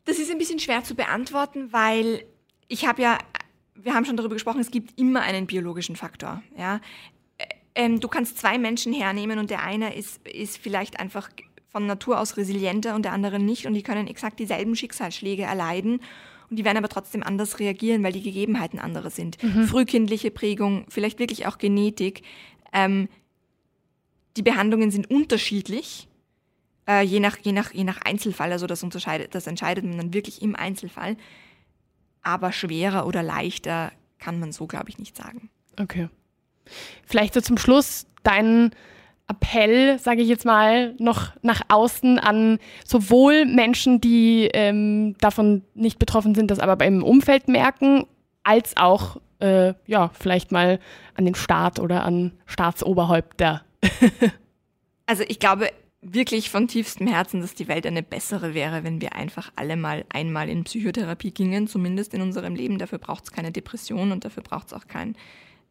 das 0.05 0.19
ist 0.19 0.31
ein 0.31 0.37
bisschen 0.37 0.59
schwer 0.59 0.83
zu 0.83 0.95
beantworten, 0.95 1.73
weil 1.73 2.23
ich 2.67 2.87
habe 2.87 3.01
ja 3.01 3.17
wir 3.81 3.93
haben 3.93 4.05
schon 4.05 4.17
darüber 4.17 4.35
gesprochen, 4.35 4.59
es 4.59 4.71
gibt 4.71 4.99
immer 4.99 5.21
einen 5.21 5.47
biologischen 5.47 5.95
Faktor. 5.95 6.41
Ja? 6.57 6.81
Ähm, 7.75 7.99
du 7.99 8.07
kannst 8.07 8.37
zwei 8.37 8.57
Menschen 8.57 8.93
hernehmen 8.93 9.39
und 9.39 9.49
der 9.49 9.63
eine 9.63 9.95
ist, 9.95 10.25
ist 10.27 10.57
vielleicht 10.57 10.99
einfach 10.99 11.29
von 11.69 11.85
Natur 11.85 12.19
aus 12.19 12.37
resilienter 12.37 12.95
und 12.95 13.03
der 13.03 13.13
andere 13.13 13.39
nicht 13.39 13.65
und 13.65 13.73
die 13.73 13.83
können 13.83 14.07
exakt 14.07 14.39
dieselben 14.39 14.75
Schicksalsschläge 14.75 15.43
erleiden 15.43 15.99
und 16.49 16.57
die 16.57 16.65
werden 16.65 16.77
aber 16.77 16.89
trotzdem 16.89 17.23
anders 17.23 17.59
reagieren, 17.59 18.03
weil 18.03 18.13
die 18.13 18.23
Gegebenheiten 18.23 18.79
andere 18.79 19.09
sind. 19.09 19.41
Mhm. 19.43 19.65
Frühkindliche 19.65 20.31
Prägung, 20.31 20.85
vielleicht 20.89 21.19
wirklich 21.19 21.45
auch 21.45 21.57
Genetik. 21.57 22.21
Ähm, 22.73 23.09
die 24.37 24.43
Behandlungen 24.43 24.91
sind 24.91 25.09
unterschiedlich, 25.09 26.07
äh, 26.87 27.03
je, 27.03 27.19
nach, 27.19 27.37
je, 27.37 27.51
nach, 27.51 27.73
je 27.73 27.83
nach 27.83 28.01
Einzelfall. 28.01 28.51
Also 28.51 28.65
das, 28.65 28.81
unterscheidet, 28.81 29.35
das 29.35 29.47
entscheidet 29.47 29.83
man 29.83 29.97
dann 29.97 30.13
wirklich 30.13 30.41
im 30.41 30.55
Einzelfall 30.55 31.17
aber 32.27 32.51
schwerer 32.51 33.07
oder 33.07 33.23
leichter 33.23 33.91
kann 34.19 34.39
man 34.39 34.51
so, 34.51 34.67
glaube 34.67 34.89
ich, 34.89 34.97
nicht 34.99 35.15
sagen. 35.15 35.49
Okay. 35.79 36.09
Vielleicht 37.05 37.33
so 37.33 37.41
zum 37.41 37.57
Schluss 37.57 38.05
dein 38.23 38.71
Appell, 39.29 39.97
sage 39.99 40.21
ich 40.21 40.27
jetzt 40.27 40.45
mal, 40.45 40.93
noch 40.99 41.31
nach 41.41 41.61
außen 41.69 42.19
an 42.19 42.59
sowohl 42.85 43.45
Menschen, 43.45 44.01
die 44.01 44.49
ähm, 44.53 45.15
davon 45.19 45.63
nicht 45.73 45.99
betroffen 45.99 46.35
sind, 46.35 46.51
das 46.51 46.59
aber 46.59 46.75
beim 46.75 47.01
Umfeld 47.01 47.47
merken, 47.47 48.05
als 48.43 48.75
auch 48.75 49.17
äh, 49.39 49.73
ja 49.85 50.09
vielleicht 50.13 50.51
mal 50.51 50.79
an 51.15 51.25
den 51.25 51.35
Staat 51.35 51.79
oder 51.79 52.03
an 52.03 52.33
Staatsoberhäupter. 52.45 53.63
also 55.05 55.23
ich 55.27 55.39
glaube, 55.39 55.69
wirklich 56.13 56.49
von 56.49 56.67
tiefstem 56.67 57.07
Herzen, 57.07 57.41
dass 57.41 57.55
die 57.55 57.67
Welt 57.67 57.85
eine 57.85 58.03
bessere 58.03 58.53
wäre, 58.53 58.83
wenn 58.83 59.01
wir 59.01 59.15
einfach 59.15 59.51
alle 59.55 59.75
mal 59.75 60.05
einmal 60.09 60.49
in 60.49 60.63
Psychotherapie 60.63 61.31
gingen, 61.31 61.67
zumindest 61.67 62.13
in 62.13 62.21
unserem 62.21 62.55
Leben. 62.55 62.77
Dafür 62.77 62.99
braucht 62.99 63.25
es 63.25 63.31
keine 63.31 63.51
Depression 63.51 64.11
und 64.11 64.25
dafür 64.25 64.43
braucht 64.43 64.67
es 64.67 64.73
auch 64.73 64.87
kein, 64.87 65.15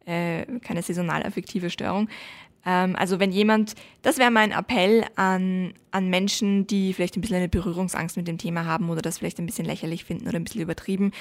äh, 0.05 0.45
keine 0.59 0.81
saisonal-affektive 0.81 1.69
Störung. 1.69 2.09
Ähm, 2.65 2.95
also 2.95 3.19
wenn 3.19 3.31
jemand, 3.31 3.75
das 4.01 4.17
wäre 4.17 4.31
mein 4.31 4.51
Appell 4.51 5.05
an, 5.15 5.73
an 5.91 6.09
Menschen, 6.09 6.67
die 6.67 6.93
vielleicht 6.93 7.17
ein 7.17 7.21
bisschen 7.21 7.37
eine 7.37 7.49
Berührungsangst 7.49 8.17
mit 8.17 8.27
dem 8.27 8.37
Thema 8.37 8.65
haben 8.65 8.89
oder 8.89 9.01
das 9.01 9.19
vielleicht 9.19 9.39
ein 9.39 9.45
bisschen 9.45 9.65
lächerlich 9.65 10.03
finden 10.03 10.27
oder 10.27 10.37
ein 10.37 10.43
bisschen 10.43 10.61
übertrieben, 10.61 11.11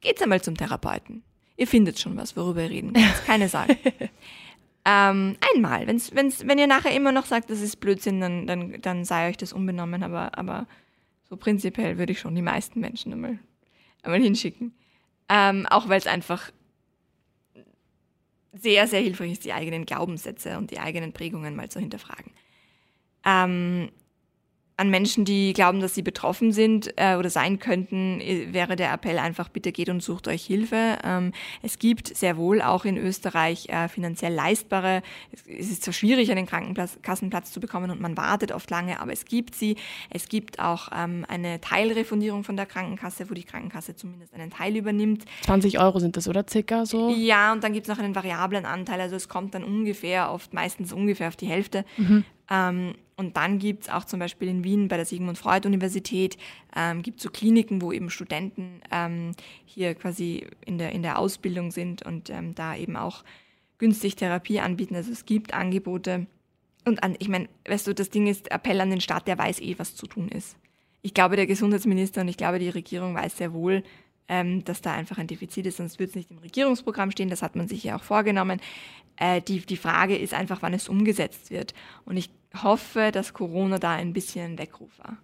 geht's 0.00 0.22
einmal 0.22 0.40
zum 0.40 0.56
Therapeuten. 0.56 1.22
Ihr 1.56 1.66
findet 1.66 1.98
schon 1.98 2.16
was, 2.16 2.36
worüber 2.36 2.62
ihr 2.62 2.70
reden 2.70 2.94
könnt. 2.94 3.26
Keine 3.26 3.48
Sorge. 3.48 3.76
Ähm, 4.92 5.36
einmal. 5.54 5.86
Wenn's, 5.86 6.12
wenn's, 6.16 6.44
wenn 6.48 6.58
ihr 6.58 6.66
nachher 6.66 6.92
immer 6.92 7.12
noch 7.12 7.24
sagt, 7.24 7.48
das 7.48 7.60
ist 7.60 7.76
Blödsinn, 7.76 8.20
dann, 8.20 8.48
dann, 8.48 8.82
dann 8.82 9.04
sei 9.04 9.28
euch 9.28 9.36
das 9.36 9.52
unbenommen. 9.52 10.02
Aber, 10.02 10.36
aber 10.36 10.66
so 11.28 11.36
prinzipiell 11.36 11.96
würde 11.96 12.10
ich 12.10 12.18
schon 12.18 12.34
die 12.34 12.42
meisten 12.42 12.80
Menschen 12.80 13.12
einmal, 13.12 13.38
einmal 14.02 14.20
hinschicken. 14.20 14.74
Ähm, 15.28 15.66
auch 15.66 15.88
weil 15.88 15.98
es 15.98 16.08
einfach 16.08 16.50
sehr, 18.52 18.88
sehr 18.88 19.00
hilfreich 19.00 19.30
ist, 19.30 19.44
die 19.44 19.52
eigenen 19.52 19.86
Glaubenssätze 19.86 20.58
und 20.58 20.72
die 20.72 20.80
eigenen 20.80 21.12
Prägungen 21.12 21.54
mal 21.54 21.68
zu 21.68 21.78
hinterfragen. 21.78 22.32
Ähm, 23.24 23.92
an 24.80 24.88
Menschen, 24.88 25.26
die 25.26 25.52
glauben, 25.52 25.80
dass 25.80 25.94
sie 25.94 26.00
betroffen 26.00 26.52
sind 26.52 26.94
äh, 26.96 27.16
oder 27.16 27.28
sein 27.28 27.58
könnten, 27.58 28.18
äh, 28.22 28.54
wäre 28.54 28.76
der 28.76 28.90
Appell 28.94 29.18
einfach, 29.18 29.50
bitte 29.50 29.72
geht 29.72 29.90
und 29.90 30.02
sucht 30.02 30.26
euch 30.26 30.42
Hilfe. 30.42 30.96
Ähm, 31.04 31.32
es 31.62 31.78
gibt 31.78 32.16
sehr 32.16 32.38
wohl 32.38 32.62
auch 32.62 32.86
in 32.86 32.96
Österreich 32.96 33.68
äh, 33.68 33.88
finanziell 33.88 34.32
leistbare, 34.32 35.02
es, 35.32 35.42
es 35.46 35.70
ist 35.70 35.82
zwar 35.84 35.92
schwierig, 35.92 36.30
einen 36.30 36.46
Krankenkassenplatz 36.46 37.52
zu 37.52 37.60
bekommen 37.60 37.90
und 37.90 38.00
man 38.00 38.16
wartet 38.16 38.52
oft 38.52 38.70
lange, 38.70 39.00
aber 39.00 39.12
es 39.12 39.26
gibt 39.26 39.54
sie. 39.54 39.76
Es 40.08 40.30
gibt 40.30 40.58
auch 40.60 40.88
ähm, 40.96 41.26
eine 41.28 41.60
Teilrefundierung 41.60 42.42
von 42.42 42.56
der 42.56 42.64
Krankenkasse, 42.64 43.28
wo 43.28 43.34
die 43.34 43.44
Krankenkasse 43.44 43.96
zumindest 43.96 44.32
einen 44.32 44.50
Teil 44.50 44.74
übernimmt. 44.76 45.26
20 45.42 45.78
Euro 45.78 45.98
sind 45.98 46.16
das, 46.16 46.26
oder 46.26 46.46
circa 46.48 46.86
so? 46.86 47.10
Ja, 47.10 47.52
und 47.52 47.62
dann 47.62 47.74
gibt 47.74 47.86
es 47.86 47.94
noch 47.94 48.02
einen 48.02 48.14
variablen 48.14 48.64
Anteil, 48.64 48.98
also 49.02 49.14
es 49.14 49.28
kommt 49.28 49.54
dann 49.54 49.62
ungefähr, 49.62 50.32
oft 50.32 50.54
meistens 50.54 50.94
ungefähr 50.94 51.28
auf 51.28 51.36
die 51.36 51.48
Hälfte. 51.48 51.84
Mhm. 51.98 52.24
Ähm, 52.50 52.94
und 53.20 53.36
dann 53.36 53.58
gibt 53.58 53.82
es 53.82 53.88
auch 53.90 54.06
zum 54.06 54.18
Beispiel 54.18 54.48
in 54.48 54.64
Wien 54.64 54.88
bei 54.88 54.96
der 54.96 55.04
Sigmund 55.04 55.36
Freud 55.36 55.68
Universität, 55.68 56.38
ähm, 56.74 57.02
gibt 57.02 57.18
es 57.18 57.22
so 57.22 57.28
Kliniken, 57.28 57.82
wo 57.82 57.92
eben 57.92 58.08
Studenten 58.08 58.80
ähm, 58.90 59.32
hier 59.66 59.94
quasi 59.94 60.46
in 60.64 60.78
der, 60.78 60.92
in 60.92 61.02
der 61.02 61.18
Ausbildung 61.18 61.70
sind 61.70 62.02
und 62.02 62.30
ähm, 62.30 62.54
da 62.54 62.74
eben 62.74 62.96
auch 62.96 63.22
günstig 63.76 64.16
Therapie 64.16 64.60
anbieten. 64.60 64.96
Also 64.96 65.12
es 65.12 65.26
gibt 65.26 65.52
Angebote. 65.52 66.28
Und 66.86 67.02
an, 67.02 67.14
ich 67.18 67.28
meine, 67.28 67.50
weißt 67.68 67.88
du, 67.88 67.94
das 67.94 68.08
Ding 68.08 68.26
ist, 68.26 68.50
Appell 68.50 68.80
an 68.80 68.88
den 68.88 69.02
Staat, 69.02 69.28
der 69.28 69.36
weiß 69.36 69.60
eh, 69.60 69.78
was 69.78 69.94
zu 69.94 70.06
tun 70.06 70.30
ist. 70.30 70.56
Ich 71.02 71.12
glaube, 71.12 71.36
der 71.36 71.46
Gesundheitsminister 71.46 72.22
und 72.22 72.28
ich 72.28 72.38
glaube, 72.38 72.58
die 72.58 72.70
Regierung 72.70 73.14
weiß 73.14 73.36
sehr 73.36 73.52
wohl, 73.52 73.82
ähm, 74.28 74.64
dass 74.64 74.80
da 74.80 74.94
einfach 74.94 75.18
ein 75.18 75.26
Defizit 75.26 75.66
ist, 75.66 75.76
sonst 75.76 75.98
wird 75.98 76.08
es 76.08 76.16
nicht 76.16 76.30
im 76.30 76.38
Regierungsprogramm 76.38 77.10
stehen. 77.10 77.28
Das 77.28 77.42
hat 77.42 77.54
man 77.54 77.68
sich 77.68 77.84
ja 77.84 77.96
auch 77.96 78.02
vorgenommen. 78.02 78.60
Äh, 79.16 79.42
die, 79.42 79.60
die 79.60 79.76
Frage 79.76 80.16
ist 80.16 80.32
einfach, 80.32 80.62
wann 80.62 80.72
es 80.72 80.88
umgesetzt 80.88 81.50
wird. 81.50 81.74
Und 82.06 82.16
ich 82.16 82.30
hoffe, 82.62 83.10
dass 83.12 83.32
Corona 83.32 83.78
da 83.78 83.92
ein 83.92 84.12
bisschen 84.12 84.52
ein 84.52 84.58
Weckruf 84.58 84.98
war. 84.98 85.18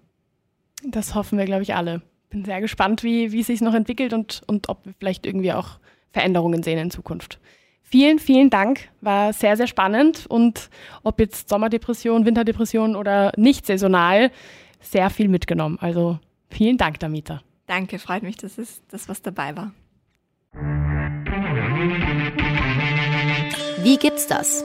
Das 0.85 1.15
hoffen 1.15 1.39
wir, 1.39 1.45
glaube 1.45 1.63
ich, 1.63 1.75
alle. 1.75 2.03
Bin 2.31 2.45
sehr 2.45 2.61
gespannt, 2.61 3.03
wie, 3.03 3.33
wie 3.33 3.41
es 3.41 3.47
sich 3.47 3.61
noch 3.61 3.75
entwickelt 3.75 4.13
und, 4.13 4.43
und 4.47 4.69
ob 4.69 4.85
wir 4.85 4.95
vielleicht 4.99 5.27
irgendwie 5.27 5.53
auch 5.53 5.79
Veränderungen 6.13 6.63
sehen 6.63 6.79
in 6.79 6.91
Zukunft. 6.91 7.39
Vielen, 7.83 8.19
vielen 8.19 8.51
Dank. 8.51 8.89
War 9.01 9.33
sehr, 9.33 9.57
sehr 9.57 9.69
spannend. 9.69 10.27
Und 10.27 10.71
ob 11.03 11.21
jetzt 11.21 11.49
Sommerdepression, 11.49 12.27
Winterdepression 12.27 12.97
oder 12.97 13.33
nicht 13.37 13.65
saisonal, 13.65 14.33
sehr 14.81 15.09
viel 15.09 15.29
mitgenommen. 15.29 15.79
Also 15.81 16.19
vielen 16.51 16.79
Dank, 16.79 16.99
Damita. 16.99 17.43
Danke, 17.67 17.99
freut 17.99 18.23
mich, 18.23 18.37
dass 18.37 18.59
es 18.59 18.83
das 18.89 19.09
was 19.09 19.23
dabei 19.23 19.57
war. 19.57 19.73
Wie 23.83 23.97
gibt's 23.99 24.27
das? 24.27 24.65